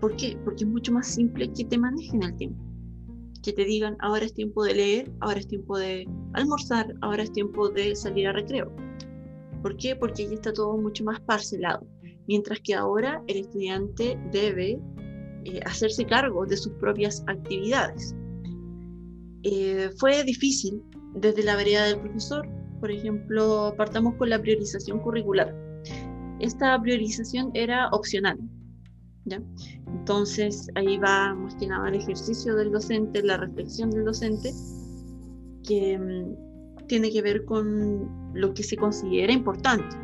¿Por 0.01 0.15
qué? 0.15 0.37
Porque 0.43 0.63
es 0.63 0.69
mucho 0.69 0.91
más 0.91 1.07
simple 1.07 1.51
que 1.53 1.65
te 1.65 1.77
manejen 1.77 2.23
el 2.23 2.35
tiempo. 2.35 2.66
Que 3.47 3.53
te 3.53 3.63
digan, 3.63 3.95
ahora 4.01 4.25
es 4.25 4.33
tiempo 4.33 4.65
de 4.65 4.73
leer, 4.73 5.11
ahora 5.21 5.39
es 5.39 5.47
tiempo 5.47 5.77
de 5.77 6.05
almorzar, 6.33 6.93
ahora 6.99 7.23
es 7.23 7.31
tiempo 7.31 7.69
de 7.69 7.95
salir 7.95 8.27
a 8.27 8.33
recreo. 8.33 8.69
¿Por 9.61 9.77
qué? 9.77 9.95
Porque 9.95 10.27
ya 10.27 10.33
está 10.33 10.51
todo 10.51 10.75
mucho 10.75 11.05
más 11.05 11.21
parcelado. 11.21 11.87
Mientras 12.27 12.59
que 12.59 12.73
ahora 12.73 13.23
el 13.27 13.37
estudiante 13.37 14.19
debe 14.33 14.81
eh, 15.45 15.61
hacerse 15.65 16.05
cargo 16.05 16.45
de 16.45 16.57
sus 16.57 16.73
propias 16.73 17.23
actividades. 17.27 18.13
Eh, 19.43 19.91
fue 19.97 20.25
difícil 20.25 20.83
desde 21.15 21.43
la 21.43 21.55
vereda 21.55 21.85
del 21.85 22.01
profesor. 22.01 22.45
Por 22.81 22.91
ejemplo, 22.91 23.73
partamos 23.77 24.15
con 24.15 24.29
la 24.29 24.41
priorización 24.41 24.99
curricular. 24.99 25.55
Esta 26.41 26.77
priorización 26.81 27.51
era 27.53 27.87
opcional. 27.91 28.37
¿Ya? 29.27 29.41
Entonces 29.87 30.69
ahí 30.75 30.97
va 30.97 31.33
más 31.35 31.55
que 31.55 31.67
nada 31.67 31.89
el 31.89 31.95
ejercicio 31.95 32.55
del 32.55 32.71
docente, 32.71 33.21
la 33.23 33.37
reflexión 33.37 33.91
del 33.91 34.05
docente, 34.05 34.53
que 35.63 35.97
mm, 35.97 36.87
tiene 36.87 37.11
que 37.11 37.21
ver 37.21 37.45
con 37.45 38.09
lo 38.33 38.53
que 38.53 38.63
se 38.63 38.75
considera 38.77 39.31
importante. 39.31 39.95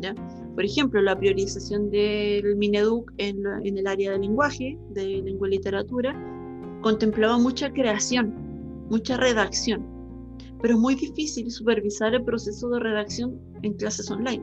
¿ya? 0.00 0.14
Por 0.54 0.64
ejemplo, 0.64 1.00
la 1.00 1.18
priorización 1.18 1.90
del 1.90 2.56
Mineduc 2.56 3.12
en, 3.18 3.38
en 3.64 3.78
el 3.78 3.86
área 3.86 4.12
de 4.12 4.18
lenguaje, 4.18 4.78
de 4.90 5.22
lengua 5.22 5.48
y 5.48 5.52
literatura, 5.52 6.14
contemplaba 6.82 7.38
mucha 7.38 7.72
creación, 7.72 8.34
mucha 8.90 9.16
redacción, 9.16 9.86
pero 10.60 10.74
es 10.74 10.80
muy 10.80 10.94
difícil 10.94 11.50
supervisar 11.50 12.14
el 12.14 12.24
proceso 12.24 12.68
de 12.70 12.80
redacción 12.80 13.40
en 13.62 13.74
clases 13.74 14.10
online, 14.10 14.42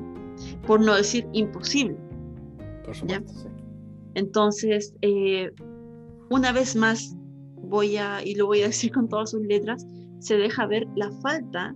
por 0.66 0.82
no 0.82 0.96
decir 0.96 1.28
imposible. 1.34 1.98
Por 2.86 2.96
supuesto, 2.96 3.34
sí. 3.34 3.55
Entonces, 4.16 4.96
eh, 5.02 5.52
una 6.30 6.52
vez 6.52 6.76
más, 6.76 7.16
voy 7.56 7.98
a, 7.98 8.26
y 8.26 8.36
lo 8.36 8.48
voy 8.48 8.62
a 8.62 8.68
decir 8.68 8.92
con 8.92 9.08
todas 9.08 9.32
sus 9.32 9.42
letras, 9.42 9.86
se 10.20 10.38
deja 10.38 10.66
ver 10.66 10.88
la 10.96 11.12
falta 11.22 11.76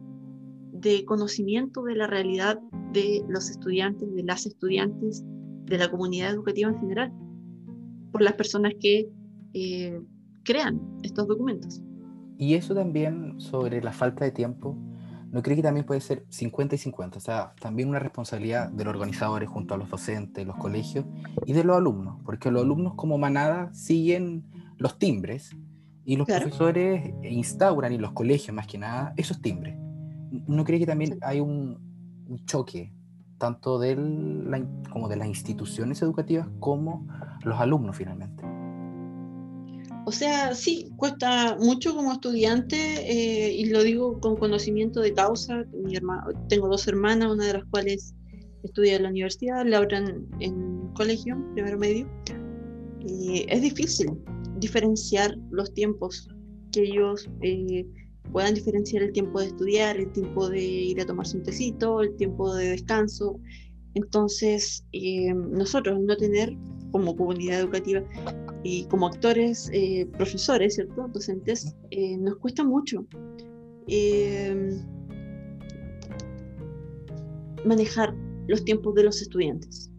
de 0.71 1.05
conocimiento 1.05 1.83
de 1.83 1.95
la 1.95 2.07
realidad 2.07 2.59
de 2.93 3.21
los 3.27 3.49
estudiantes, 3.49 4.11
de 4.13 4.23
las 4.23 4.45
estudiantes, 4.45 5.23
de 5.65 5.77
la 5.77 5.91
comunidad 5.91 6.31
educativa 6.31 6.69
en 6.69 6.79
general, 6.79 7.13
por 8.11 8.21
las 8.21 8.33
personas 8.33 8.73
que 8.79 9.07
eh, 9.53 9.99
crean 10.43 10.81
estos 11.03 11.27
documentos. 11.27 11.81
Y 12.37 12.53
eso 12.53 12.73
también 12.73 13.39
sobre 13.39 13.81
la 13.81 13.91
falta 13.91 14.25
de 14.25 14.31
tiempo, 14.31 14.77
¿no 15.31 15.41
cree 15.43 15.55
que 15.55 15.63
también 15.63 15.85
puede 15.85 16.01
ser 16.01 16.25
50 16.29 16.75
y 16.75 16.77
50? 16.77 17.17
O 17.17 17.21
sea, 17.21 17.53
también 17.59 17.89
una 17.89 17.99
responsabilidad 17.99 18.69
de 18.69 18.83
los 18.83 18.93
organizadores 18.93 19.49
junto 19.49 19.73
a 19.73 19.77
los 19.77 19.89
docentes, 19.89 20.45
los 20.45 20.57
colegios 20.57 21.05
y 21.45 21.53
de 21.53 21.63
los 21.63 21.77
alumnos, 21.77 22.17
porque 22.25 22.51
los 22.51 22.63
alumnos 22.63 22.95
como 22.95 23.17
manada 23.17 23.73
siguen 23.73 24.45
los 24.77 24.97
timbres 24.97 25.55
y 26.05 26.15
los 26.15 26.27
profesores 26.27 27.13
instauran, 27.23 27.93
y 27.93 27.97
los 27.97 28.13
colegios 28.13 28.55
más 28.55 28.65
que 28.65 28.79
nada, 28.79 29.13
esos 29.15 29.41
timbres. 29.41 29.77
¿No 30.47 30.63
cree 30.63 30.79
que 30.79 30.87
también 30.87 31.19
hay 31.21 31.39
un, 31.39 31.87
choque 32.45 32.93
tanto 33.37 33.79
de 33.79 33.95
la, 33.95 34.63
como 34.91 35.07
de 35.07 35.15
las 35.15 35.27
instituciones 35.27 36.01
educativas 36.01 36.47
como 36.59 37.07
los 37.43 37.59
alumnos 37.59 37.95
finalmente? 37.95 38.43
O 40.09 40.11
sea, 40.11 40.55
sí, 40.55 40.89
cuesta 40.95 41.55
mucho 41.59 41.93
como 41.93 42.11
estudiante 42.11 42.75
eh, 42.75 43.53
y 43.53 43.65
lo 43.65 43.83
digo 43.83 44.19
con 44.19 44.37
conocimiento 44.37 45.01
de 45.01 45.13
causa. 45.13 45.65
Mi 45.71 45.93
tengo 46.47 46.67
dos 46.67 46.87
hermanas, 46.87 47.31
una 47.31 47.45
de 47.45 47.53
las 47.53 47.65
cuales 47.65 48.15
estudia 48.63 48.95
en 48.95 49.03
la 49.03 49.09
universidad, 49.09 49.63
la 49.67 49.81
otra 49.81 49.99
en, 50.39 50.89
colegio, 50.95 51.37
primero 51.53 51.77
medio. 51.77 52.09
Y 53.05 53.45
es 53.49 53.61
difícil 53.61 54.09
diferenciar 54.57 55.37
los 55.51 55.71
tiempos 55.75 56.27
que 56.71 56.85
ellos 56.85 57.29
eh, 57.43 57.85
puedan 58.31 58.55
diferenciar 58.55 59.03
el 59.03 59.11
tiempo 59.11 59.39
de 59.41 59.45
estudiar, 59.45 59.97
el 59.97 60.11
tiempo 60.11 60.49
de 60.49 60.59
ir 60.59 61.01
a 61.01 61.05
tomarse 61.05 61.37
un 61.37 61.43
tecito, 61.43 62.01
el 62.01 62.15
tiempo 62.15 62.55
de 62.55 62.69
descanso. 62.69 63.39
Entonces, 63.93 64.83
eh, 64.91 65.35
nosotros 65.35 65.99
no 65.99 66.17
tener 66.17 66.57
como 66.91 67.15
comunidad 67.15 67.59
educativa 67.59 68.03
y 68.63 68.85
como 68.85 69.07
actores, 69.07 69.69
eh, 69.73 70.07
profesores, 70.17 70.75
¿cierto? 70.75 71.07
Docentes, 71.13 71.75
eh, 71.91 72.17
nos 72.17 72.37
cuesta 72.37 72.63
mucho 72.63 73.05
manejar 77.65 78.15
los 78.47 78.63
tiempos 78.63 78.93
de 78.95 79.03
los 79.03 79.21
estudiantes, 79.21 79.91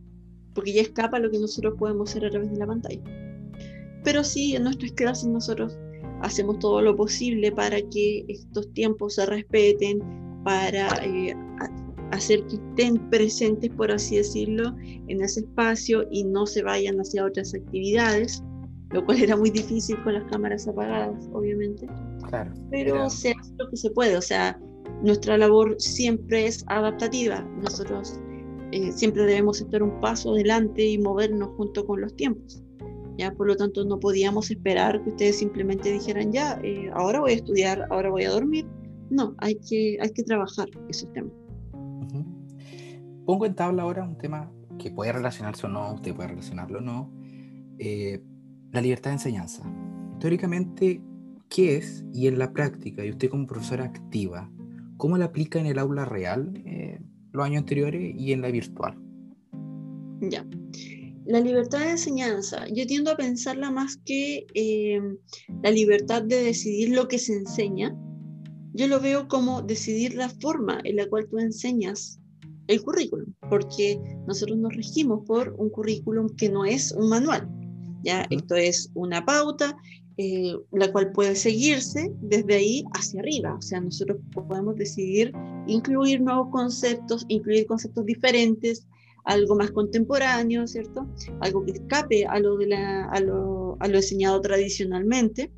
porque 0.55 0.73
ya 0.73 0.83
escapa 0.83 1.19
lo 1.19 1.31
que 1.31 1.39
nosotros 1.39 1.75
podemos 1.79 2.11
hacer 2.11 2.25
a 2.27 2.31
través 2.31 2.51
de 2.53 2.59
la 2.59 2.67
pantalla. 2.67 3.03
Pero 4.05 4.25
sí, 4.25 4.55
en 4.55 4.65
nuestras 4.65 4.93
clases 4.93 5.29
nosotros 5.29 5.77
hacemos 6.23 6.59
todo 6.59 6.83
lo 6.83 6.97
posible 6.97 7.53
para 7.53 7.81
que 7.91 8.25
estos 8.29 8.73
tiempos 8.73 9.15
se 9.15 9.27
respeten, 9.27 10.01
para 10.45 10.89
eh, 11.05 11.35
hacer 12.11 12.45
que 12.47 12.57
estén 12.57 13.11
presentes, 13.11 13.71
por 13.71 13.91
así 13.91 14.17
decirlo, 14.17 14.75
en 15.09 15.23
ese 15.23 15.41
espacio 15.41 16.07
y 16.11 16.25
no 16.25 16.47
se 16.47 16.63
vayan 16.63 16.99
hacia 16.99 17.25
otras 17.25 17.55
actividades, 17.55 18.43
lo 18.91 19.05
cual 19.05 19.23
era 19.23 19.37
muy 19.37 19.51
difícil 19.51 20.03
con 20.03 20.15
las 20.15 20.25
cámaras 20.25 20.67
apagadas, 20.67 21.29
obviamente. 21.33 21.87
Claro. 22.29 22.53
Pero 22.71 23.09
se 23.09 23.31
hace 23.33 23.53
lo 23.59 23.69
que 23.71 23.77
se 23.77 23.91
puede, 23.91 24.17
o 24.17 24.23
sea, 24.23 24.59
nuestra 25.03 25.39
labor 25.39 25.77
siempre 25.79 26.47
es 26.47 26.65
adaptativa. 26.67 27.41
Nosotros 27.63 28.21
eh, 28.73 28.93
siempre 28.93 29.25
debemos 29.25 29.61
estar 29.61 29.83
un 29.83 30.01
paso 30.01 30.33
adelante 30.33 30.85
y 30.87 30.99
movernos 30.99 31.51
junto 31.57 31.87
con 31.87 32.01
los 32.01 32.15
tiempos. 32.17 32.63
¿ya? 33.17 33.33
Por 33.33 33.47
lo 33.47 33.57
tanto, 33.57 33.85
no 33.85 33.99
podíamos 33.99 34.51
esperar 34.51 35.03
que 35.03 35.11
ustedes 35.11 35.39
simplemente 35.39 35.93
dijeran, 35.93 36.33
ya, 36.33 36.61
eh, 36.63 36.91
ahora 36.95 37.21
voy 37.21 37.33
a 37.33 37.37
estudiar, 37.37 37.87
ahora 37.91 38.11
voy 38.11 38.25
a 38.25 38.31
dormir. 38.31 38.67
No, 39.11 39.35
hay 39.39 39.57
que, 39.57 39.99
hay 40.01 40.11
que 40.13 40.23
trabajar 40.23 40.69
esos 40.89 41.13
temas. 41.13 41.33
Pongo 43.27 43.47
en 43.47 43.55
tabla 43.55 43.83
ahora 43.83 44.05
un 44.05 44.19
tema 44.19 44.51
que 44.79 44.91
puede 44.91 45.13
relacionarse 45.13 45.67
o 45.67 45.69
no, 45.69 45.95
usted 45.95 46.15
puede 46.15 46.31
relacionarlo 46.31 46.79
o 46.79 46.81
no, 46.81 47.13
eh, 47.79 48.23
la 48.73 48.81
libertad 48.81 49.11
de 49.11 49.15
enseñanza. 49.15 49.63
Teóricamente, 50.21 51.01
¿qué 51.49 51.77
es? 51.77 52.05
Y 52.13 52.27
en 52.27 52.39
la 52.39 52.53
práctica, 52.53 53.05
y 53.05 53.11
usted 53.11 53.29
como 53.29 53.47
profesora 53.47 53.85
activa, 53.85 54.51
¿cómo 54.97 55.19
la 55.19 55.27
aplica 55.27 55.59
en 55.59 55.67
el 55.67 55.79
aula 55.79 56.05
real, 56.05 56.53
eh, 56.65 57.01
los 57.33 57.45
años 57.45 57.61
anteriores, 57.61 58.15
y 58.17 58.33
en 58.33 58.43
la 58.43 58.51
virtual? 58.51 58.97
Ya. 60.21 60.47
La 61.27 61.41
libertad 61.41 61.81
de 61.81 61.91
enseñanza, 61.91 62.67
yo 62.73 62.87
tiendo 62.87 63.13
a 63.13 63.17
pensarla 63.17 63.71
más 63.71 63.97
que 64.05 64.47
eh, 64.55 65.01
la 65.63 65.71
libertad 65.71 66.23
de 66.23 66.43
decidir 66.43 66.91
lo 66.91 67.09
que 67.09 67.19
se 67.19 67.35
enseña, 67.35 67.97
yo 68.73 68.87
lo 68.89 69.01
veo 69.01 69.29
como 69.29 69.63
decidir 69.63 70.15
la 70.15 70.29
forma 70.29 70.81
en 70.85 70.97
la 70.97 71.09
cual 71.09 71.27
tú 71.29 71.39
enseñas 71.39 72.21
el 72.69 72.83
currículum, 72.83 73.33
porque 73.49 73.99
nosotros 74.27 74.59
nos 74.59 74.75
regimos 74.75 75.25
por 75.27 75.55
un 75.59 75.71
currículum 75.71 76.29
que 76.37 76.49
no 76.49 76.65
es 76.65 76.93
un 76.93 77.09
manual. 77.09 77.49
¿Ya? 78.03 78.27
Esto 78.31 78.55
es 78.55 78.91
una 78.95 79.25
pauta, 79.25 79.77
eh, 80.17 80.55
la 80.73 80.93
cual 80.93 81.13
puede 81.13 81.35
seguirse 81.35 82.13
desde 82.21 82.55
ahí 82.55 82.85
hacia 82.95 83.21
arriba. 83.21 83.55
O 83.55 83.63
sea, 83.63 83.81
nosotros 83.81 84.19
podemos 84.33 84.77
decidir 84.77 85.33
incluir 85.67 86.21
nuevos 86.21 86.49
conceptos, 86.51 87.25
incluir 87.29 87.67
conceptos 87.67 88.05
diferentes, 88.05 88.87
algo 89.25 89.55
más 89.57 89.71
contemporáneo, 89.71 90.67
¿cierto? 90.67 91.07
Algo 91.41 91.65
que 91.65 91.73
escape 91.73 92.27
a 92.27 92.39
lo, 92.39 92.57
de 92.57 92.67
la, 92.67 93.05
a 93.07 93.21
lo, 93.21 93.77
a 93.81 93.89
lo 93.89 93.97
enseñado 93.97 94.41
tradicionalmente. 94.41 95.53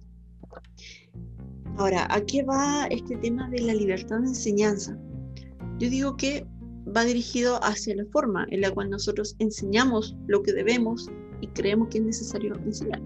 Ahora, 1.78 2.06
¿a 2.10 2.20
qué 2.24 2.42
va 2.42 2.86
este 2.90 3.16
tema 3.16 3.48
de 3.48 3.62
la 3.62 3.74
libertad 3.74 4.20
de 4.20 4.28
enseñanza? 4.28 4.98
Yo 5.78 5.88
digo 5.88 6.16
que 6.16 6.46
va 6.94 7.04
dirigido 7.04 7.62
hacia 7.64 7.96
la 7.96 8.04
forma 8.12 8.46
en 8.50 8.60
la 8.60 8.70
cual 8.70 8.90
nosotros 8.90 9.36
enseñamos 9.38 10.16
lo 10.26 10.42
que 10.42 10.52
debemos 10.52 11.10
y 11.42 11.48
creemos 11.48 11.88
que 11.88 11.98
es 11.98 12.04
necesario 12.04 12.54
enseñar. 12.64 13.02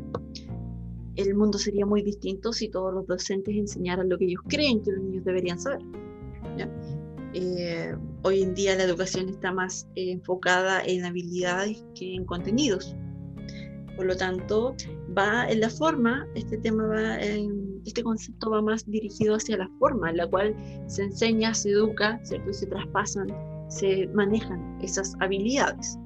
El 1.16 1.34
mundo 1.34 1.58
sería 1.58 1.86
muy 1.86 2.02
distinto 2.02 2.52
si 2.52 2.68
todos 2.68 2.92
los 2.92 3.06
docentes 3.06 3.56
enseñaran 3.56 4.08
lo 4.08 4.18
que 4.18 4.26
ellos 4.26 4.42
creen 4.46 4.82
que 4.82 4.92
los 4.92 5.02
niños 5.02 5.24
deberían 5.24 5.58
saber. 5.58 5.80
Eh, 7.32 7.94
hoy 8.22 8.42
en 8.42 8.54
día 8.54 8.76
la 8.76 8.84
educación 8.84 9.28
está 9.28 9.52
más 9.52 9.88
eh, 9.94 10.12
enfocada 10.12 10.82
en 10.84 11.04
habilidades 11.04 11.84
que 11.94 12.14
en 12.14 12.24
contenidos. 12.24 12.94
Por 13.96 14.06
lo 14.06 14.16
tanto, 14.16 14.76
va 15.16 15.48
en 15.48 15.60
la 15.60 15.70
forma, 15.70 16.26
este 16.34 16.58
tema 16.58 16.86
va 16.86 17.18
en, 17.18 17.80
este 17.86 18.02
concepto 18.02 18.50
va 18.50 18.60
más 18.60 18.84
dirigido 18.90 19.36
hacia 19.36 19.56
la 19.56 19.70
forma 19.78 20.10
en 20.10 20.18
la 20.18 20.26
cual 20.26 20.54
se 20.86 21.04
enseña, 21.04 21.54
se 21.54 21.70
educa, 21.70 22.20
¿cierto? 22.24 22.50
Y 22.50 22.54
se 22.54 22.66
traspasan, 22.66 23.28
se 23.68 24.06
manejan 24.08 24.78
esas 24.82 25.14
habilidades. 25.20 25.98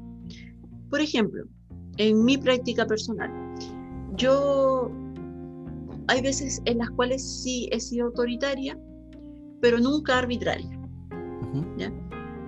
Por 0.88 1.00
ejemplo, 1.00 1.44
en 2.00 2.24
mi 2.24 2.38
práctica 2.38 2.86
personal, 2.86 3.30
yo 4.16 4.90
hay 6.08 6.22
veces 6.22 6.62
en 6.64 6.78
las 6.78 6.90
cuales 6.90 7.22
sí 7.22 7.68
he 7.72 7.78
sido 7.78 8.06
autoritaria, 8.06 8.78
pero 9.60 9.78
nunca 9.78 10.18
arbitraria. 10.18 10.80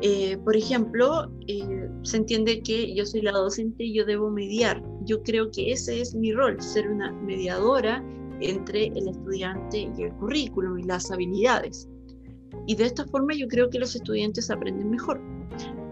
Eh, 0.01 0.37
por 0.39 0.57
ejemplo, 0.57 1.31
eh, 1.47 1.89
se 2.03 2.17
entiende 2.17 2.63
que 2.63 2.95
yo 2.95 3.05
soy 3.05 3.21
la 3.21 3.33
docente 3.33 3.85
y 3.85 3.95
yo 3.95 4.07
debo 4.07 4.31
mediar. 4.31 4.83
Yo 5.05 5.23
creo 5.23 5.51
que 5.51 5.71
ese 5.71 6.01
es 6.01 6.15
mi 6.15 6.33
rol, 6.33 6.61
ser 6.61 6.91
una 6.91 7.13
mediadora 7.13 8.03
entre 8.41 8.87
el 8.87 9.09
estudiante 9.09 9.91
y 9.97 10.03
el 10.03 10.13
currículum 10.15 10.79
y 10.79 10.85
las 10.85 11.11
habilidades. 11.11 11.89
Y 12.67 12.75
de 12.75 12.87
esta 12.87 13.05
forma 13.07 13.35
yo 13.35 13.47
creo 13.49 13.69
que 13.69 13.79
los 13.79 13.95
estudiantes 13.95 14.51
aprenden 14.51 14.91
mejor. 14.91 15.21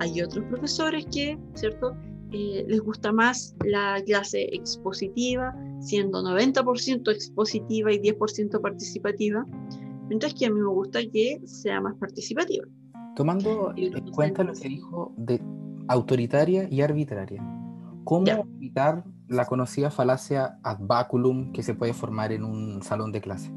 Hay 0.01 0.21
otros 0.23 0.45
profesores 0.47 1.05
que, 1.13 1.39
¿cierto? 1.55 1.95
Eh, 2.33 2.65
les 2.69 2.81
gusta 2.81 3.13
más 3.13 3.57
la 3.65 4.01
clase 4.07 4.49
expositiva, 4.53 5.55
siendo 5.81 6.23
90% 6.23 7.11
expositiva 7.11 7.93
y 7.93 7.99
10% 7.99 8.61
participativa, 8.61 9.45
mientras 10.09 10.35
que 10.35 10.47
a 10.47 10.51
mí 10.51 10.61
me 10.61 10.69
gusta 10.69 11.01
que 11.13 11.41
sea 11.45 11.81
más 11.81 11.97
participativa. 11.97 12.65
Tomando 13.17 13.73
en 13.77 14.11
cuenta 14.13 14.45
lo 14.45 14.53
que 14.53 14.69
dijo 14.69 15.13
de 15.17 15.41
autoritaria 15.89 16.69
y 16.71 16.83
arbitraria, 16.83 17.43
¿cómo 18.05 18.27
evitar 18.57 19.05
la 19.27 19.47
conocida 19.47 19.91
falacia 19.91 20.59
ad 20.63 20.79
baculum 20.81 21.53
que 21.53 21.63
se 21.63 21.75
puede 21.75 21.95
formar 21.95 22.33
en 22.33 22.45
un 22.45 22.83
salón 22.83 23.11
de 23.11 23.21
clase? 23.21 23.51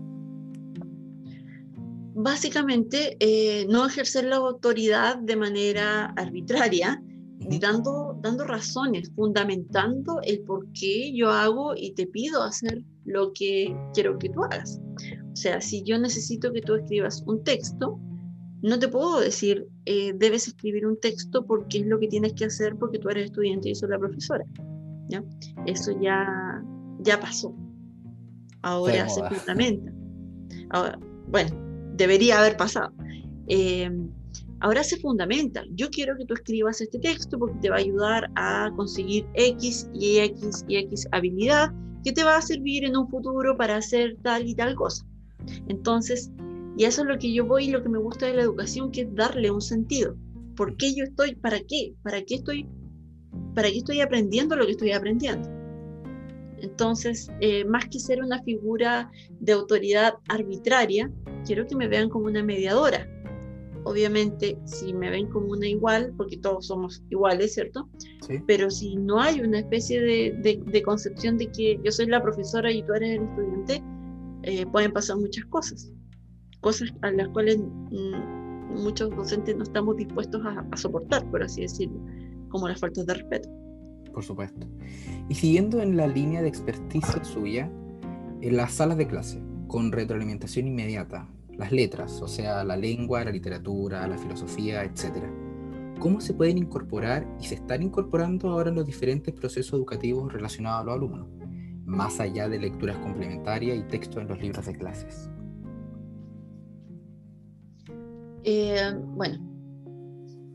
Básicamente, 2.16 3.18
eh, 3.20 3.66
no 3.70 3.86
ejercer 3.86 4.26
la 4.26 4.38
autoridad 4.38 5.18
de 5.18 5.36
manera 5.36 6.06
arbitraria, 6.16 7.04
dando, 7.60 8.13
dando 8.24 8.46
razones, 8.46 9.12
fundamentando 9.16 10.20
el 10.24 10.40
por 10.42 10.66
qué 10.72 11.14
yo 11.14 11.30
hago 11.30 11.74
y 11.76 11.94
te 11.94 12.08
pido 12.08 12.42
hacer 12.42 12.82
lo 13.06 13.34
que 13.34 13.76
quiero 13.94 14.18
que 14.18 14.30
tú 14.30 14.46
hagas. 14.46 14.80
O 15.34 15.36
sea, 15.36 15.60
si 15.60 15.84
yo 15.84 16.00
necesito 16.00 16.54
que 16.54 16.62
tú 16.62 16.76
escribas 16.76 17.22
un 17.28 17.44
texto, 17.44 18.00
no 18.62 18.80
te 18.80 18.88
puedo 18.88 19.20
decir, 19.20 19.68
eh, 19.86 20.14
debes 20.16 20.48
escribir 20.48 20.88
un 20.88 20.98
texto 21.00 21.46
porque 21.46 21.80
es 21.80 21.86
lo 21.86 22.00
que 22.00 22.08
tienes 22.08 22.34
que 22.34 22.46
hacer 22.46 22.78
porque 22.78 22.98
tú 22.98 23.10
eres 23.10 23.26
estudiante 23.26 23.70
y 23.70 23.76
soy 23.76 23.90
la 23.90 24.00
profesora. 24.00 24.46
¿ya? 25.10 25.22
Eso 25.66 25.92
ya, 26.00 26.64
ya 27.00 27.20
pasó. 27.20 27.54
Ahora 28.62 29.10
se 29.10 29.22
fundamenta. 29.22 29.92
Ahora, 30.70 30.98
bueno, 31.28 31.52
debería 31.96 32.40
haber 32.40 32.56
pasado. 32.56 32.94
Eh, 33.48 33.92
ahora 34.64 34.84
se 34.84 34.98
fundamenta. 34.98 35.64
Yo 35.72 35.90
quiero 35.90 36.18
que 36.18 36.26
tú 36.26 36.34
escribas 36.34 36.82
este 36.82 36.98
texto 36.98 37.38
porque 37.38 37.60
te 37.60 37.70
va 37.70 37.76
a 37.76 37.80
ayudar 37.80 38.32
a 38.36 38.72
conseguir 38.76 39.28
X 39.36 39.90
y 39.94 40.20
X 40.20 40.66
y 40.68 40.78
X 40.78 41.08
habilidad 41.12 41.72
que 42.04 42.14
te 42.14 42.24
va 42.24 42.38
a 42.38 42.42
servir 42.42 42.86
en 42.86 42.98
un 42.98 43.08
futuro 43.10 43.56
para 43.58 43.76
hacer 43.76 44.18
tal 44.24 44.48
y 44.48 44.56
tal 44.56 44.76
cosa. 44.76 45.06
Entonces, 45.68 46.32
y 46.78 46.86
eso 46.86 47.02
es 47.02 47.08
lo 47.08 47.20
que 47.20 47.34
yo 47.34 47.46
voy 47.46 47.66
y 47.66 47.72
lo 47.72 47.84
que 47.84 47.90
me 47.90 48.00
gusta 48.00 48.26
de 48.26 48.36
la 48.36 48.44
educación, 48.44 48.92
que 48.92 49.02
es 49.02 49.14
darle 49.14 49.52
un 49.52 49.62
sentido. 49.62 50.16
¿Por 50.56 50.78
qué 50.78 50.96
yo 50.96 51.04
estoy? 51.04 51.36
¿Para 51.36 51.60
qué? 51.60 51.94
¿Para 52.02 52.24
qué 52.24 52.36
estoy? 52.36 52.66
¿Para 53.54 53.70
qué 53.70 53.78
estoy 53.78 54.00
aprendiendo 54.00 54.56
lo 54.56 54.66
que 54.66 54.72
estoy 54.72 54.92
aprendiendo? 54.92 55.50
Entonces, 56.62 57.30
eh, 57.42 57.66
más 57.66 57.86
que 57.90 58.00
ser 58.00 58.24
una 58.24 58.42
figura 58.44 59.12
de 59.42 59.52
autoridad 59.52 60.14
arbitraria, 60.30 61.12
quiero 61.46 61.68
que 61.68 61.76
me 61.76 61.90
vean 61.90 62.10
como 62.10 62.28
una 62.28 62.44
mediadora. 62.44 63.10
Obviamente, 63.86 64.58
si 64.66 64.94
me 64.94 65.10
ven 65.10 65.30
como 65.30 65.48
una 65.48 65.68
igual, 65.68 66.14
porque 66.18 66.38
todos 66.38 66.68
somos 66.68 67.04
iguales, 67.10 67.54
¿cierto? 67.54 67.90
Sí. 68.26 68.36
Pero 68.48 68.70
si 68.70 68.96
no 68.96 69.20
hay 69.20 69.42
una 69.42 69.60
especie 69.60 70.02
de, 70.02 70.62
de, 70.66 70.82
concepción 70.84 71.38
de 71.38 71.52
que 71.52 71.80
yo 71.84 71.92
soy 71.92 72.06
la 72.06 72.22
profesora 72.22 72.72
y 72.72 72.84
tú 72.84 72.94
eres 72.94 73.20
el 73.20 73.24
estudiante, 73.24 73.84
eh, 74.44 74.66
pueden 74.68 74.92
pasar 74.92 75.18
muchas 75.18 75.46
cosas 75.46 75.92
cosas 76.64 76.92
a 77.02 77.12
las 77.12 77.28
cuales 77.28 77.60
mm, 77.60 78.82
muchos 78.82 79.12
docentes 79.12 79.56
no 79.56 79.64
estamos 79.64 79.98
dispuestos 79.98 80.42
a, 80.46 80.66
soportar, 80.78 81.30
por 81.30 81.44
así 81.44 81.62
decirlo, 81.62 82.00
como 82.50 82.68
las 82.68 82.80
faltas 82.80 83.06
de 83.06 83.14
respeto. 83.14 83.50
Por 84.12 84.24
supuesto. 84.24 84.66
Y 85.30 85.36
siguiendo 85.36 85.82
en 85.82 85.98
la 85.98 86.08
línea 86.08 86.42
de 86.42 86.48
experticia 86.48 87.24
suya, 87.24 87.72
en 88.42 88.58
las 88.58 88.74
salas 88.74 88.98
de 88.98 89.08
clase, 89.08 89.42
con 89.68 89.92
retroalimentación 89.92 90.68
inmediata, 90.68 91.30
las 91.58 91.72
letras, 91.72 92.22
o 92.22 92.28
sea, 92.28 92.64
la 92.64 92.76
lengua, 92.76 93.24
la 93.24 93.32
literatura, 93.32 94.08
la 94.08 94.18
filosofía, 94.18 94.84
etc. 94.84 95.26
¿Cómo 96.00 96.20
se 96.20 96.34
pueden 96.34 96.58
incorporar 96.58 97.28
y 97.40 97.46
se 97.46 97.56
están 97.56 97.84
incorporando 97.84 98.50
ahora 98.50 98.70
en 98.70 98.76
los 98.76 98.86
diferentes 98.86 99.34
procesos 99.34 99.74
educativos 99.74 100.32
relacionados 100.34 100.82
a 100.82 100.86
los 100.86 100.96
alumnos, 100.96 101.28
más 101.86 102.20
allá 102.20 102.50
de 102.50 102.60
lecturas 102.60 102.98
complementarias 102.98 103.78
y 103.78 103.84
textos 103.84 104.22
en 104.22 104.28
los 104.28 104.42
libros 104.42 104.66
de 104.66 104.76
clases? 104.76 105.30
Eh, 108.44 108.94
bueno, 109.16 109.40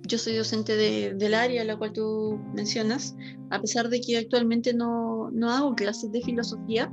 yo 0.07 0.19
soy 0.19 0.37
docente 0.37 0.77
del 1.15 1.35
área 1.35 1.63
a 1.63 1.65
la 1.65 1.77
cual 1.77 1.93
tú 1.93 2.39
mencionas, 2.55 3.17
a 3.51 3.61
pesar 3.61 3.89
de 3.89 4.01
que 4.01 4.19
actualmente 4.19 4.75
no, 4.75 5.31
no 5.31 5.51
hago 5.51 5.75
clases 5.75 6.11
de 6.13 6.21
filosofía. 6.23 6.93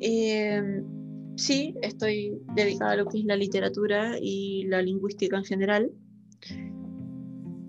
Eh, 0.00 0.82
sí, 1.40 1.74
estoy 1.82 2.38
dedicada 2.54 2.92
a 2.92 2.96
lo 2.96 3.06
que 3.06 3.18
es 3.18 3.24
la 3.24 3.36
literatura 3.36 4.16
y 4.20 4.64
la 4.68 4.82
lingüística 4.82 5.36
en 5.36 5.44
general. 5.44 5.90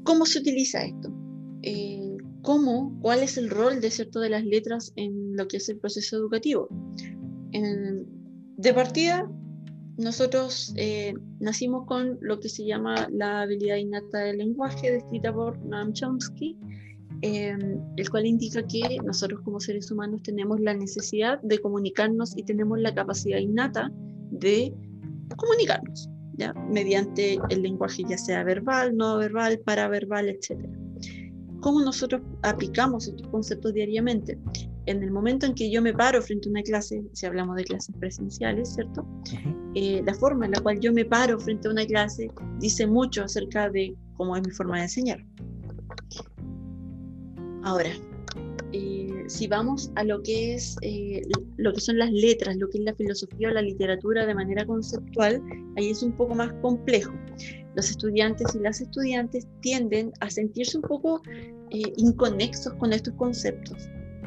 ¿Cómo 0.04 0.26
se 0.26 0.40
utiliza 0.40 0.84
esto? 0.84 1.12
Eh, 1.64 2.18
¿Cómo? 2.42 2.98
¿Cuál 3.02 3.24
es 3.24 3.38
el 3.38 3.50
rol 3.50 3.82
de 3.82 3.92
cierto 3.92 4.20
de 4.20 4.30
las 4.30 4.44
letras 4.44 4.94
en 4.96 5.36
lo 5.36 5.48
que 5.48 5.58
es 5.58 5.70
el 5.70 5.78
proceso 5.78 6.18
educativo? 6.18 6.70
de 7.54 8.74
partida, 8.74 9.30
nosotros 9.98 10.74
eh, 10.78 11.14
nacimos 11.40 11.86
con 11.86 12.18
lo 12.22 12.40
que 12.40 12.48
se 12.48 12.66
llama 12.66 13.08
la 13.12 13.42
habilidad 13.42 13.76
innata 13.78 14.20
del 14.20 14.38
lenguaje, 14.38 14.92
descrita 14.92 15.34
por 15.34 15.58
Noam 15.66 15.94
Chomsky, 15.94 16.58
em, 17.22 17.80
el 17.98 18.10
cual 18.10 18.26
indica 18.26 18.66
que 18.66 18.98
nosotros 19.06 19.42
como 19.42 19.60
seres 19.60 19.92
humanos 19.92 20.22
tenemos 20.24 20.60
la 20.60 20.74
necesidad 20.74 21.42
de 21.42 21.60
comunicarnos 21.60 22.38
y 22.38 22.44
tenemos 22.44 22.80
la 22.80 22.94
capacidad 22.94 23.40
innata 23.40 23.92
de 24.32 24.74
comunicarnos, 25.38 26.10
¿ya? 26.38 26.54
mediante 26.70 27.40
el 27.50 27.62
lenguaje 27.62 28.04
ya 28.08 28.18
sea 28.18 28.44
verbal, 28.44 28.96
no 28.96 29.18
verbal, 29.18 29.60
paraverbal, 29.60 30.30
etc. 30.30 30.66
¿Cómo 31.62 31.82
nosotros 31.82 32.22
aplicamos 32.42 33.08
estos 33.08 33.28
conceptos 33.28 33.74
diariamente? 33.74 34.38
en 34.86 35.04
el 35.04 35.12
momento 35.12 35.46
en 35.46 35.54
que 35.54 35.70
yo 35.70 35.82
me 35.82 35.94
paro 35.94 36.22
frente 36.22 36.48
a 36.48 36.52
una 36.52 36.64
clase, 36.64 37.04
si 37.14 37.26
hablamos 37.26 37.56
de 37.56 37.64
clases 37.64 37.96
presenciales, 38.00 38.74
¿cierto? 38.74 39.06
Eh, 39.76 40.02
la 40.06 40.14
forma 40.16 40.46
en 40.46 40.52
la 40.52 40.60
cual 40.60 40.80
yo 40.80 40.92
me 40.92 41.06
paro 41.06 41.40
frente 41.40 41.68
a 41.68 41.72
una 41.72 41.86
clase 41.86 42.30
dice 42.60 42.88
mucho 42.88 43.24
acerca 43.24 43.70
de 43.70 43.96
cómo 44.18 44.36
es 44.36 44.46
mi 44.46 44.52
forma 44.52 44.78
de 44.78 44.84
enseñar. 44.84 45.26
Ahora, 47.64 47.92
si 49.32 49.48
vamos 49.48 49.92
a 49.96 50.04
lo 50.04 50.22
que 50.22 50.56
es 50.56 50.76
eh, 50.82 51.22
lo 51.56 51.74
que 51.74 51.80
son 51.80 51.98
las 51.98 52.12
letras, 52.12 52.58
lo 52.58 52.70
que 52.70 52.80
es 52.80 52.84
la 52.84 52.94
filosofía 52.94 53.50
o 53.50 53.52
la 53.52 53.62
literatura 53.62 54.26
de 54.26 54.36
manera 54.36 54.66
conceptual, 54.66 55.42
ahí 55.78 55.90
es 55.90 56.04
un 56.04 56.12
poco 56.12 56.36
más 56.36 56.52
complejo. 56.62 57.14
Los 57.76 57.90
estudiantes 57.90 58.54
y 58.56 58.60
las 58.60 58.82
estudiantes 58.82 59.48
tienden 59.62 60.12
a 60.20 60.30
sentirse 60.30 60.78
un 60.78 60.84
poco 60.84 61.22
eh, 61.70 61.94
inconexos 61.96 62.74
con 62.74 62.92
estos 62.92 63.14
conceptos. 63.14 63.78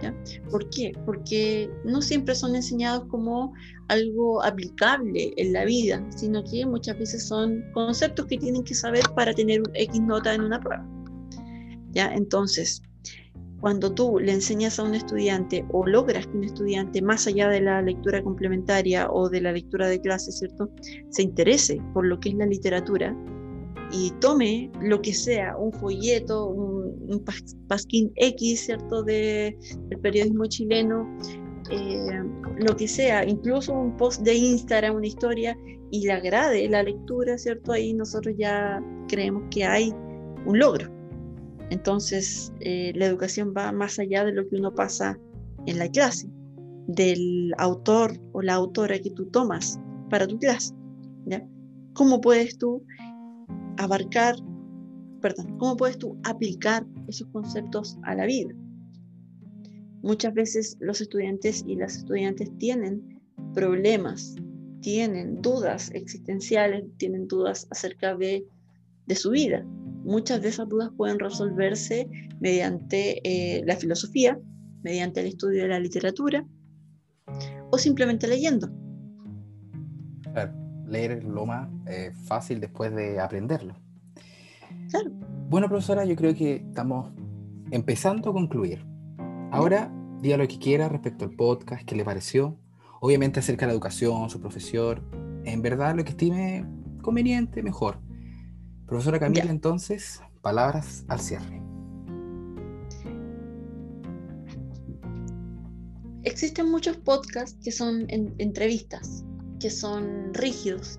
¿ya? 0.01 0.15
¿Por 0.51 0.71
qué? 0.71 0.93
Porque 1.05 1.71
no 1.85 2.01
siempre 2.01 2.35
son 2.35 2.57
enseñados 2.57 3.07
como 3.09 3.53
algo 3.89 4.43
aplicable 4.43 5.35
en 5.37 5.53
la 5.53 5.67
vida, 5.67 6.03
sino 6.17 6.43
que 6.45 6.65
muchas 6.65 6.99
veces 6.99 7.29
son 7.29 7.63
conceptos 7.75 8.27
que 8.27 8.39
tienen 8.39 8.65
que 8.65 8.75
saber 8.75 9.05
para 9.15 9.35
tener 9.35 9.63
X 9.75 10.01
nota 10.01 10.35
en 10.35 10.41
una 10.41 10.61
prueba. 10.61 10.89
¿ya? 11.93 12.13
Entonces, 12.15 12.83
cuando 13.65 13.95
tú 13.95 14.19
le 14.19 14.31
enseñas 14.31 14.79
a 14.79 14.83
un 14.83 14.95
estudiante 14.95 15.65
o 15.73 15.87
logras 15.87 16.27
que 16.27 16.37
un 16.37 16.45
estudiante, 16.45 17.01
más 17.01 17.27
allá 17.27 17.49
de 17.49 17.63
la 17.63 17.81
lectura 17.81 18.23
complementaria 18.23 19.11
o 19.11 19.31
de 19.31 19.41
la 19.41 19.53
lectura 19.53 19.89
de 19.89 20.03
clase, 20.03 20.33
¿cierto?, 20.33 20.69
se 21.09 21.23
interese 21.23 21.81
por 21.95 22.05
lo 22.05 22.21
que 22.21 22.29
es 22.29 22.35
la 22.35 22.45
literatura 22.45 23.17
y 23.91 24.13
tome 24.21 24.71
lo 24.83 25.01
que 25.01 25.15
sea, 25.15 25.57
un 25.57 25.73
folleto, 25.73 26.45
un, 26.45 27.25
pasquín 27.67 28.13
X, 28.17 28.67
¿cierto?, 28.67 29.03
de, 29.03 29.57
del 29.89 29.99
periodismo 29.99 30.45
chileno, 30.45 31.09
eh, 31.71 32.23
lo 32.59 32.77
que 32.77 32.87
sea, 32.87 33.25
incluso 33.25 33.73
un 33.73 33.97
post 33.97 34.21
de 34.21 34.35
Instagram, 34.35 34.97
una 34.97 35.07
historia, 35.07 35.57
y 35.91 36.03
le 36.03 36.13
agrade 36.13 36.69
la 36.69 36.83
lectura, 36.83 37.39
¿cierto? 37.39 37.73
Ahí 37.73 37.95
nosotros 37.95 38.35
ya 38.37 38.85
creemos 39.09 39.45
que 39.51 39.65
hay 39.65 39.91
un 40.45 40.59
logro. 40.59 40.94
Entonces, 41.71 42.53
eh, 42.61 42.93
la 42.95 43.07
educación 43.07 43.55
va 43.57 43.73
más 43.73 43.99
allá 43.99 44.25
de 44.25 44.33
lo 44.33 44.49
que 44.49 44.57
uno 44.57 44.75
pasa 44.75 45.19
en 45.67 45.79
la 45.79 45.89
clase, 45.89 46.29
del 46.87 47.53
autor 47.59 48.21
o 48.33 48.43
la 48.43 48.55
autora 48.55 48.99
que 48.99 49.11
tú 49.11 49.27
tomas 49.27 49.81
para 50.11 50.27
tu 50.27 50.39
clase. 50.39 50.75
¿Cómo 51.95 52.21
puedes 52.21 52.59
tú 52.59 52.85
abarcar, 53.79 54.35
perdón, 55.21 55.57
cómo 55.59 55.77
puedes 55.77 55.97
tú 55.97 56.19
aplicar 56.25 56.85
esos 57.09 57.29
conceptos 57.29 57.99
a 58.03 58.15
la 58.17 58.27
vida? 58.27 58.53
Muchas 60.03 60.35
veces 60.35 60.77
los 60.81 61.01
estudiantes 61.01 61.65
y 61.67 61.77
las 61.77 61.97
estudiantes 61.97 62.51
tienen 62.59 63.23
problemas, 63.55 64.35
tienen 64.81 65.41
dudas 65.41 65.91
existenciales, 65.95 66.85
tienen 66.99 67.27
dudas 67.27 67.67
acerca 67.71 68.15
de, 68.17 68.45
de 69.07 69.15
su 69.15 69.31
vida, 69.31 69.65
muchas 70.05 70.43
de 70.43 70.49
esas 70.49 70.69
dudas 70.69 70.91
pueden 70.97 71.19
resolverse 71.19 72.09
mediante 72.41 73.21
eh, 73.25 73.63
la 73.67 73.77
filosofía, 73.77 74.39
mediante 74.83 75.21
el 75.21 75.27
estudio 75.29 75.63
de 75.63 75.69
la 75.69 75.81
literatura 75.81 76.47
o 77.71 77.79
simplemente 77.79 78.29
leyendo. 78.29 78.69
Claro, 80.33 80.53
leer 80.87 81.13
es 81.13 81.25
lo 81.25 81.47
más 81.47 81.69
eh, 81.87 82.13
fácil 82.27 82.61
después 82.61 82.95
de 82.95 83.19
aprenderlo. 83.19 83.75
Claro. 84.91 85.11
Bueno, 85.49 85.69
profesora, 85.69 86.05
yo 86.05 86.17
creo 86.17 86.35
que 86.35 86.57
estamos 86.57 87.13
empezando 87.71 88.31
a 88.31 88.33
concluir. 88.33 88.85
Ahora, 89.51 89.93
diga 90.21 90.37
lo 90.37 90.47
que 90.49 90.59
quiera 90.59 90.89
respecto 90.89 91.25
al 91.25 91.31
podcast, 91.31 91.85
qué 91.85 91.95
le 91.95 92.05
pareció. 92.05 92.59
Obviamente 93.01 93.41
acerca 93.41 93.67
de 93.67 93.69
la 93.69 93.73
educación, 93.75 94.31
su 94.31 94.41
profesor. 94.41 95.03
En 95.45 95.63
verdad, 95.63 95.95
lo 95.95 96.05
que 96.05 96.11
estime 96.11 96.67
conveniente, 97.03 97.63
mejor. 97.63 97.99
Profesora 98.87 99.19
Camila, 99.19 99.51
entonces, 99.51 100.21
palabras 100.43 101.05
al 101.09 101.21
cierre. 101.21 101.63
Existen 106.25 106.71
muchos 106.71 106.97
podcasts 106.99 107.59
que 107.63 107.73
son 107.73 108.07
entrevistas, 108.09 109.25
que 109.61 109.71
son 109.71 110.33
rígidos, 110.35 110.99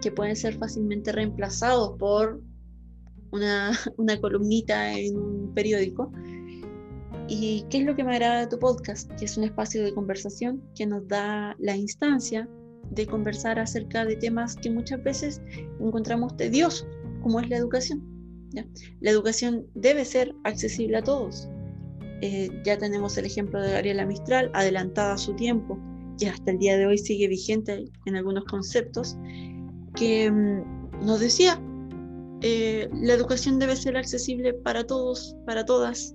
que 0.00 0.10
pueden 0.12 0.36
ser 0.36 0.58
fácilmente 0.58 1.12
reemplazados 1.12 1.96
por 1.98 2.40
una, 3.32 3.72
una 3.96 4.20
columnita 4.20 4.92
en 4.98 5.16
un 5.16 5.54
periódico. 5.54 6.10
¿Y 7.28 7.64
qué 7.70 7.78
es 7.78 7.84
lo 7.84 7.96
que 7.96 8.04
me 8.04 8.12
agrada 8.16 8.40
de 8.40 8.46
tu 8.48 8.58
podcast? 8.58 9.10
Que 9.14 9.24
es 9.24 9.36
un 9.36 9.44
espacio 9.44 9.82
de 9.82 9.94
conversación 9.94 10.62
que 10.74 10.86
nos 10.86 11.06
da 11.08 11.56
la 11.58 11.76
instancia 11.76 12.48
de 12.90 13.06
conversar 13.06 13.58
acerca 13.58 14.04
de 14.04 14.16
temas 14.16 14.56
que 14.56 14.70
muchas 14.70 15.02
veces 15.02 15.40
encontramos 15.80 16.36
tediosos, 16.36 16.86
como 17.22 17.40
es 17.40 17.48
la 17.48 17.56
educación. 17.56 18.02
La 19.00 19.10
educación 19.10 19.66
debe 19.74 20.04
ser 20.04 20.34
accesible 20.44 20.98
a 20.98 21.02
todos. 21.02 21.48
Eh, 22.20 22.48
ya 22.64 22.78
tenemos 22.78 23.18
el 23.18 23.26
ejemplo 23.26 23.60
de 23.60 23.72
Gabriela 23.72 24.06
Mistral, 24.06 24.50
adelantada 24.54 25.14
a 25.14 25.18
su 25.18 25.34
tiempo, 25.34 25.78
que 26.18 26.28
hasta 26.28 26.52
el 26.52 26.58
día 26.58 26.76
de 26.76 26.86
hoy 26.86 26.98
sigue 26.98 27.28
vigente 27.28 27.84
en 28.06 28.16
algunos 28.16 28.44
conceptos, 28.44 29.16
que 29.96 30.30
mm, 30.30 31.04
nos 31.04 31.20
decía, 31.20 31.60
eh, 32.42 32.88
la 32.92 33.14
educación 33.14 33.58
debe 33.58 33.74
ser 33.74 33.96
accesible 33.96 34.54
para 34.54 34.86
todos, 34.86 35.36
para 35.46 35.64
todas, 35.64 36.14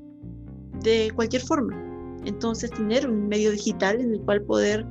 de 0.84 1.12
cualquier 1.15 1.41
forma. 1.41 1.75
Entonces, 2.25 2.71
tener 2.71 3.08
un 3.08 3.27
medio 3.27 3.51
digital 3.51 3.99
en 3.99 4.13
el 4.13 4.21
cual 4.21 4.41
poder 4.43 4.86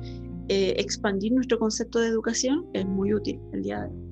eh, 0.49 0.73
expandir 0.77 1.31
nuestro 1.31 1.59
concepto 1.59 1.99
de 1.99 2.07
educación 2.07 2.65
es 2.73 2.85
muy 2.85 3.13
útil 3.13 3.39
el 3.53 3.61
día 3.61 3.81
de 3.81 3.87
hoy. 3.87 4.09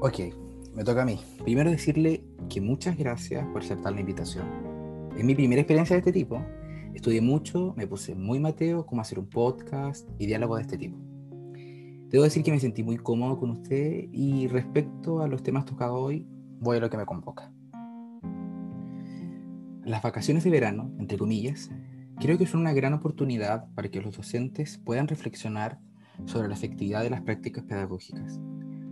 Ok, 0.00 0.20
me 0.76 0.84
toca 0.84 1.02
a 1.02 1.04
mí. 1.04 1.18
Primero 1.42 1.70
decirle 1.70 2.22
que 2.48 2.60
muchas 2.60 2.96
gracias 2.96 3.44
por 3.48 3.62
aceptar 3.62 3.92
la 3.92 4.00
invitación. 4.00 4.46
Es 5.16 5.24
mi 5.24 5.34
primera 5.34 5.60
experiencia 5.60 5.96
de 5.96 5.98
este 5.98 6.12
tipo. 6.12 6.40
Estudié 6.94 7.20
mucho, 7.20 7.74
me 7.76 7.88
puse 7.88 8.14
muy 8.14 8.38
mateo 8.38 8.86
cómo 8.86 9.02
hacer 9.02 9.18
un 9.18 9.28
podcast 9.28 10.08
y 10.18 10.26
diálogo 10.26 10.54
de 10.54 10.62
este 10.62 10.78
tipo. 10.78 10.96
Debo 12.10 12.22
decir 12.22 12.44
que 12.44 12.52
me 12.52 12.60
sentí 12.60 12.84
muy 12.84 12.96
cómodo 12.96 13.38
con 13.38 13.50
usted 13.50 14.04
y 14.12 14.46
respecto 14.46 15.20
a 15.20 15.26
los 15.26 15.42
temas 15.42 15.64
tocados 15.64 15.98
hoy, 16.00 16.24
voy 16.60 16.76
a 16.76 16.80
lo 16.80 16.88
que 16.88 16.96
me 16.96 17.04
convoca. 17.04 17.52
Las 19.88 20.02
vacaciones 20.02 20.44
de 20.44 20.50
verano, 20.50 20.94
entre 20.98 21.16
comillas, 21.16 21.70
creo 22.20 22.36
que 22.36 22.44
son 22.44 22.60
una 22.60 22.74
gran 22.74 22.92
oportunidad 22.92 23.72
para 23.74 23.90
que 23.90 24.02
los 24.02 24.14
docentes 24.14 24.76
puedan 24.76 25.08
reflexionar 25.08 25.80
sobre 26.26 26.46
la 26.46 26.52
efectividad 26.52 27.02
de 27.02 27.08
las 27.08 27.22
prácticas 27.22 27.64
pedagógicas. 27.64 28.38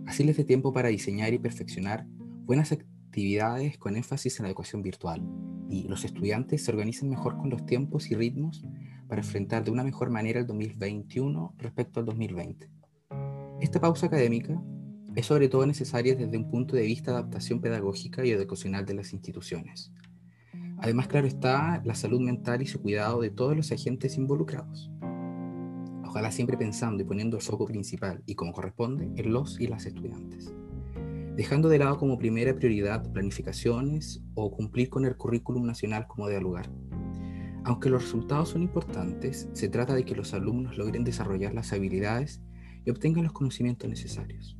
Así 0.07 0.23
les 0.23 0.37
dé 0.37 0.43
tiempo 0.43 0.73
para 0.73 0.89
diseñar 0.89 1.35
y 1.35 1.37
perfeccionar 1.37 2.07
buenas 2.45 2.71
actividades 2.71 3.77
con 3.77 3.95
énfasis 3.95 4.39
en 4.39 4.45
la 4.45 4.49
educación 4.49 4.81
virtual 4.81 5.21
y 5.69 5.87
los 5.87 6.03
estudiantes 6.03 6.65
se 6.65 6.71
organicen 6.71 7.09
mejor 7.09 7.37
con 7.37 7.51
los 7.51 7.63
tiempos 7.67 8.09
y 8.09 8.15
ritmos 8.15 8.63
para 9.07 9.21
enfrentar 9.21 9.63
de 9.63 9.69
una 9.69 9.83
mejor 9.83 10.09
manera 10.09 10.39
el 10.39 10.47
2021 10.47 11.53
respecto 11.59 11.99
al 11.99 12.07
2020. 12.07 12.71
Esta 13.61 13.79
pausa 13.79 14.07
académica 14.07 14.59
es 15.15 15.27
sobre 15.27 15.47
todo 15.47 15.63
necesaria 15.67 16.15
desde 16.15 16.37
un 16.37 16.49
punto 16.49 16.75
de 16.75 16.87
vista 16.87 17.11
de 17.11 17.17
adaptación 17.17 17.61
pedagógica 17.61 18.25
y 18.25 18.31
educacional 18.31 18.83
de 18.87 18.95
las 18.95 19.13
instituciones 19.13 19.91
Además, 20.79 21.07
claro 21.07 21.27
está, 21.27 21.81
la 21.83 21.95
salud 21.95 22.21
mental 22.21 22.61
y 22.61 22.67
su 22.67 22.81
cuidado 22.81 23.21
de 23.21 23.29
todos 23.29 23.55
los 23.55 23.71
agentes 23.71 24.17
involucrados. 24.17 24.91
Ojalá 26.05 26.31
siempre 26.31 26.57
pensando 26.57 27.03
y 27.03 27.05
poniendo 27.05 27.37
el 27.37 27.43
foco 27.43 27.65
principal 27.65 28.23
y 28.25 28.35
como 28.35 28.53
corresponde 28.53 29.11
en 29.15 29.33
los 29.33 29.59
y 29.59 29.67
las 29.67 29.85
estudiantes. 29.85 30.53
Dejando 31.35 31.69
de 31.69 31.79
lado 31.79 31.97
como 31.97 32.17
primera 32.17 32.55
prioridad 32.55 33.11
planificaciones 33.11 34.23
o 34.33 34.51
cumplir 34.51 34.89
con 34.89 35.05
el 35.05 35.17
currículum 35.17 35.65
nacional 35.65 36.07
como 36.07 36.27
de 36.27 36.39
lugar. 36.41 36.71
Aunque 37.65 37.89
los 37.89 38.03
resultados 38.03 38.49
son 38.49 38.61
importantes, 38.61 39.49
se 39.53 39.69
trata 39.69 39.93
de 39.93 40.05
que 40.05 40.15
los 40.15 40.33
alumnos 40.33 40.77
logren 40.77 41.03
desarrollar 41.03 41.53
las 41.53 41.73
habilidades 41.73 42.41
y 42.85 42.89
obtengan 42.89 43.25
los 43.25 43.33
conocimientos 43.33 43.89
necesarios. 43.89 44.57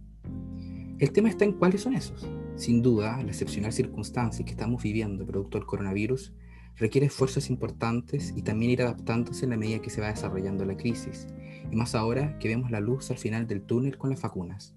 El 1.00 1.12
tema 1.12 1.30
está 1.30 1.46
en 1.46 1.54
cuáles 1.54 1.82
son 1.82 1.96
esos. 1.96 2.28
Sin 2.58 2.82
duda, 2.82 3.22
la 3.22 3.30
excepcional 3.30 3.72
circunstancia 3.72 4.44
que 4.44 4.52
estamos 4.52 4.82
viviendo 4.82 5.28
producto 5.28 5.60
del 5.60 5.68
coronavirus 5.68 6.34
requiere 6.76 7.06
esfuerzos 7.06 7.52
importantes 7.52 8.34
y 8.36 8.42
también 8.42 8.72
ir 8.72 8.82
adaptándose 8.82 9.46
en 9.46 9.52
la 9.52 9.58
medida 9.58 9.80
que 9.80 9.92
se 9.92 10.02
va 10.02 10.08
desarrollando 10.08 10.66
la 10.66 10.76
crisis, 10.76 11.28
y 11.72 11.76
más 11.76 11.94
ahora 11.94 12.40
que 12.40 12.48
vemos 12.48 12.72
la 12.72 12.80
luz 12.80 13.12
al 13.12 13.20
final 13.20 13.48
del 13.48 13.62
túnel 13.62 14.00
con 14.00 14.10
las 14.10 14.24
vacunas. 14.24 14.74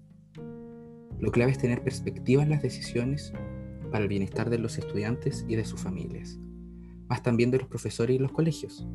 Lo 1.19 1.31
clave 1.31 1.51
es 1.51 1.57
tener 1.57 1.83
perspectiva 1.83 2.43
en 2.43 2.51
las 2.51 2.61
decisiones 2.61 3.33
para 3.91 4.03
el 4.03 4.09
bienestar 4.09 4.51
de 4.51 4.59
los 4.59 4.77
estudiantes 4.77 5.43
y 5.47 5.55
de 5.55 5.65
sus 5.65 5.81
familias, 5.81 6.39
más 7.09 7.23
también 7.23 7.49
de 7.49 7.57
los 7.57 7.67
profesores 7.67 8.15
y 8.15 8.19
los 8.19 8.31
colegios. 8.31 8.87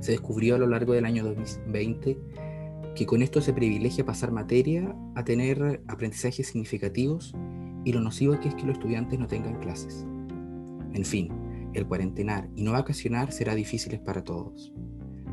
Se 0.00 0.12
descubrió 0.12 0.54
a 0.54 0.58
lo 0.58 0.66
largo 0.66 0.94
del 0.94 1.04
año 1.04 1.24
2020 1.24 2.18
que 2.94 3.06
con 3.06 3.20
esto 3.20 3.42
se 3.42 3.52
privilegia 3.52 4.06
pasar 4.06 4.32
materia 4.32 4.96
a 5.14 5.24
tener 5.24 5.82
aprendizajes 5.88 6.48
significativos 6.48 7.34
y 7.84 7.92
lo 7.92 8.00
nocivo 8.00 8.38
que 8.38 8.48
es 8.48 8.54
que 8.54 8.66
los 8.66 8.76
estudiantes 8.76 9.18
no 9.18 9.26
tengan 9.26 9.58
clases. 9.60 10.06
En 10.92 11.04
fin, 11.04 11.30
el 11.74 11.86
cuarentenar 11.86 12.48
y 12.54 12.62
no 12.62 12.72
vacacionar 12.72 13.32
será 13.32 13.54
difícil 13.54 13.98
para 14.00 14.22
todos, 14.22 14.72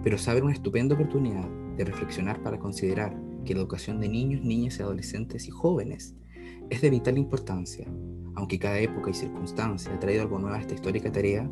pero 0.03 0.17
saber 0.17 0.43
una 0.43 0.53
estupenda 0.53 0.95
oportunidad 0.95 1.49
de 1.75 1.85
reflexionar 1.85 2.41
para 2.41 2.59
considerar 2.59 3.15
que 3.45 3.53
la 3.53 3.61
educación 3.61 3.99
de 3.99 4.09
niños, 4.09 4.43
niñas 4.43 4.79
y 4.79 4.83
adolescentes 4.83 5.47
y 5.47 5.51
jóvenes 5.51 6.15
Es 6.69 6.81
de 6.81 6.91
vital 6.91 7.17
importancia, 7.17 7.87
aunque 8.35 8.59
cada 8.59 8.79
época 8.79 9.09
y 9.09 9.13
circunstancia 9.15 9.91
ha 9.91 9.99
traído 9.99 10.21
algo 10.21 10.37
nuevo 10.37 10.55
a 10.55 10.59
esta 10.59 10.75
histórica 10.75 11.11
tarea, 11.11 11.49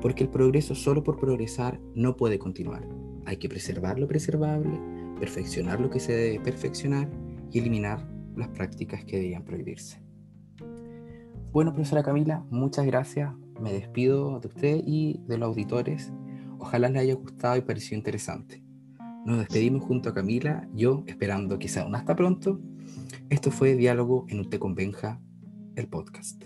porque 0.00 0.22
el 0.22 0.30
progreso 0.30 0.76
solo 0.76 1.02
por 1.02 1.18
progresar 1.18 1.80
no 1.96 2.14
puede 2.16 2.38
continuar. 2.38 2.86
Hay 3.26 3.38
que 3.38 3.48
preservar 3.48 3.98
lo 3.98 4.06
preservable, 4.06 4.78
perfeccionar 5.18 5.80
lo 5.80 5.90
que 5.90 5.98
se 5.98 6.12
debe 6.12 6.40
perfeccionar 6.40 7.10
y 7.50 7.58
eliminar 7.58 8.06
las 8.36 8.48
prácticas 8.48 9.04
que 9.04 9.16
debían 9.16 9.44
prohibirse. 9.44 10.03
Bueno, 11.54 11.72
profesora 11.72 12.02
Camila, 12.02 12.44
muchas 12.50 12.84
gracias. 12.84 13.32
Me 13.60 13.72
despido 13.72 14.40
de 14.40 14.48
usted 14.48 14.80
y 14.84 15.20
de 15.28 15.38
los 15.38 15.50
auditores. 15.50 16.12
Ojalá 16.58 16.88
les 16.88 17.02
haya 17.02 17.14
gustado 17.14 17.56
y 17.56 17.60
parecido 17.60 17.96
interesante. 17.96 18.64
Nos 19.24 19.38
despedimos 19.38 19.84
junto 19.84 20.08
a 20.08 20.14
Camila, 20.14 20.68
yo 20.74 21.04
esperando 21.06 21.56
quizá 21.56 21.86
un 21.86 21.94
hasta 21.94 22.16
pronto. 22.16 22.60
Esto 23.30 23.52
fue 23.52 23.76
Diálogo 23.76 24.26
en 24.30 24.40
UT 24.40 24.58
con 24.58 24.74
Benja, 24.74 25.20
el 25.76 25.86
podcast. 25.86 26.42